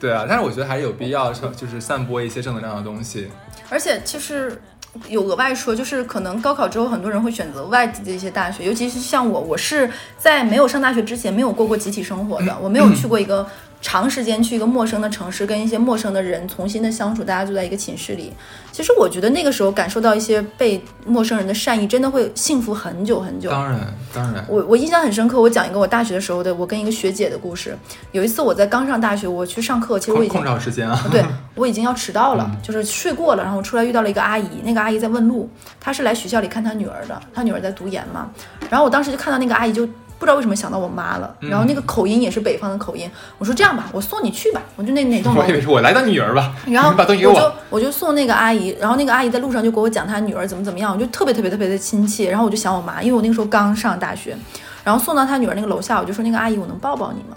[0.00, 3.28] 对啊，但是我觉得还是有必要，就是散播一些正能量的东西。
[3.68, 4.60] 而且其实
[5.08, 9.88] 有额外说，就是可能高考之后，很多人会选择外地的一些大学，尤其是像我，我是
[10.18, 13.46] 在没有上大学之前没有过过集体生活的， 我没有去过一个
[13.80, 18.32] 长时间去一个陌生的城市，跟一些陌生的人重新的相处，大家就在一个寝室里。
[18.70, 23.50] 其实我觉得那个时候感受到一些被陌生人的善意，真的会幸福很久很久。
[23.50, 23.80] 当然，
[24.14, 27.76] 当然，我我印象很深刻，我讲一个我大学的时候的我跟一个学姐的故事。
[28.12, 31.08] 有一次我在刚上大学，我去上课，其实我已经控控制好时间啊。
[31.10, 31.24] 对
[31.54, 35.48] 我已经要迟到了，就是睡过了，然后我出来遇到了一个阿姨，那个阿姨在问路，
[35.80, 38.30] 她是来学校里看她女儿的，她女儿在读研嘛，
[38.68, 39.88] 然后我当时就看到那个阿姨就。
[40.20, 43.10] 不知道为什么想到我妈了，然后那个口音也是北方的口音。
[43.38, 52.30] 我说这样吧，我送你去吧，我就那哪栋楼我以为是我来当女儿吧，然后 把东西给我就我就送那个阿姨，然后那个阿姨在路上就给我讲她女儿怎么怎么样，我就特别特别特别的亲切。
[52.30, 54.36] 然后我就想我妈，因为我那个时候刚上大学，
[54.84, 57.36] 然后送到她女儿那个楼下，我就说那个阿姨，我能抱抱你吗？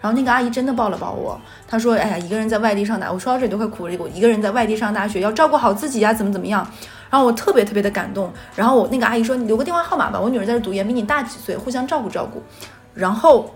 [0.00, 3.94] 然后那个阿姨真的抱了抱我，她说：“哎呀，一个人在外地上大，我说到这里都快哭了。
[3.98, 6.66] 我一个人在外地上大学，要照顾好自己呀，怎么怎么样。”
[7.10, 8.32] 然后我特别特别的感动。
[8.54, 12.42] 然后我那个阿姨说：“你留个电话号码吧，我女儿在这读研，比你大几岁，互相照顾照顾。”
[12.94, 13.52] 然后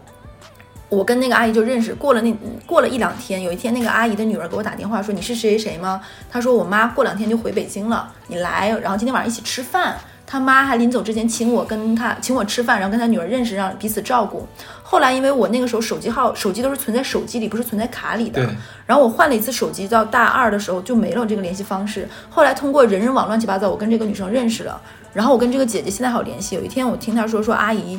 [0.88, 2.36] 我跟那个阿姨就认识，过了那
[2.66, 9.96] 过了一两天，有一天那个阿姨的女儿给我打电话说：“你是谁谁谁吗？”她说：“我妈过两天就回北京了，你来，然后今天晚上一起吃饭。”
[10.26, 14.48] 他妈还临走之前请我跟他请我吃饭，然后跟他女儿认识，让彼此照顾。
[14.94, 18.54] 后来因为我那个时候手机号手机都是存在手机里，不是存在卡里的对。
[18.86, 22.08] 然后我换了一次手机，到大二的时候就没了这个联系方式。
[22.30, 24.80] 后来通过人人网乱七八糟，我跟这个女生认识了。
[25.12, 26.54] 然后我跟这个姐姐现在还有联系。
[26.54, 27.98] 有一天我听她说说阿姨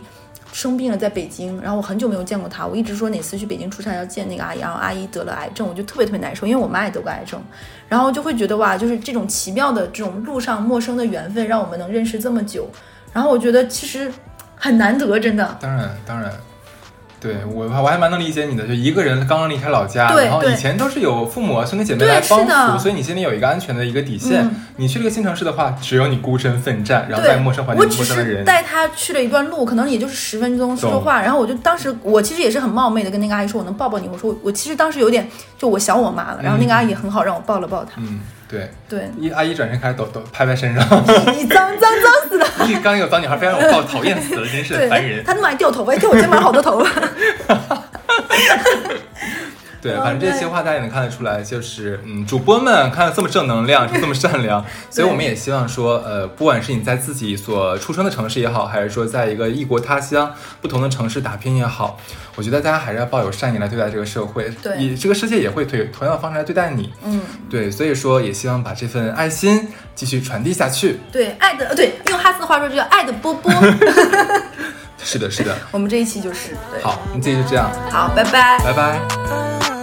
[0.54, 2.66] 生病了，在北京，然后我很久没有见过她。
[2.66, 7.42] 我一直说哪次去北京出差要见那个阿姨，然后阿姨得了癌症，我就特别特别难受，因为我妈也得过癌症。
[7.90, 12.70] 然后就会觉得哇，就是这种奇妙的这种路上陌生的缘分，让我们能认识这么久。
[13.12, 14.12] 然后我觉得其实
[14.56, 15.58] 很难得，真的。
[15.62, 16.32] 当然，当然，
[17.26, 18.68] 对我我还蛮能理解你的。
[18.68, 24.46] 就一个人刚刚离开老家，然后以前都是有父母啊兄弟姐妹对来帮扶，所以你心里有一个安全的一个底线。
[24.46, 28.44] 嗯你去这个新城市的话，只有你孤身奋战，然后在陌生环境、陌生的人。
[28.44, 34.10] 带他去了一段路，可能也就是十分钟说说话，然后我就当时我其实也是很冒昧的跟那个阿姨说，我能抱抱你。
[34.12, 35.26] 我说我我其实当时有点
[35.58, 37.92] 就我想我妈了，然后那个阿姨很好，让我抱了抱她。
[38.00, 38.20] 嗯，
[38.50, 38.70] 对。
[38.88, 40.84] 对，一阿姨转身开始抖抖拍拍身上，
[41.36, 42.46] 你脏脏脏死了。
[42.68, 45.24] 一 刚刚有脏女孩非常让我抱，讨厌死了，真是烦人，。
[45.24, 47.02] 她那么爱掉头发，掉我肩膀好多头发。
[49.86, 62.00] 对，哦反正这些话大家也能看得出来，就是嗯，主播们看这么正能量，这么善良， 所以我们也希望说，呃，不管是你在自己所出生的城市也好，还是说在一个异国他乡、不同的城市打拼也好，
[62.36, 66.92] 我觉得大家还是要抱有善意来对待这个社会，对以这个世界也会推同样的方式来对待你。
[67.04, 71.00] 嗯，对，所以说也希望把这份爱心继续传递下去。
[71.12, 73.52] 对，爱的对，用哈斯的话说就叫爱的波波。
[74.98, 75.56] 是的，是的。
[75.70, 78.58] 我们这一期就是对，好，那这期就这样，好，拜拜。
[78.60, 79.75] 拜拜。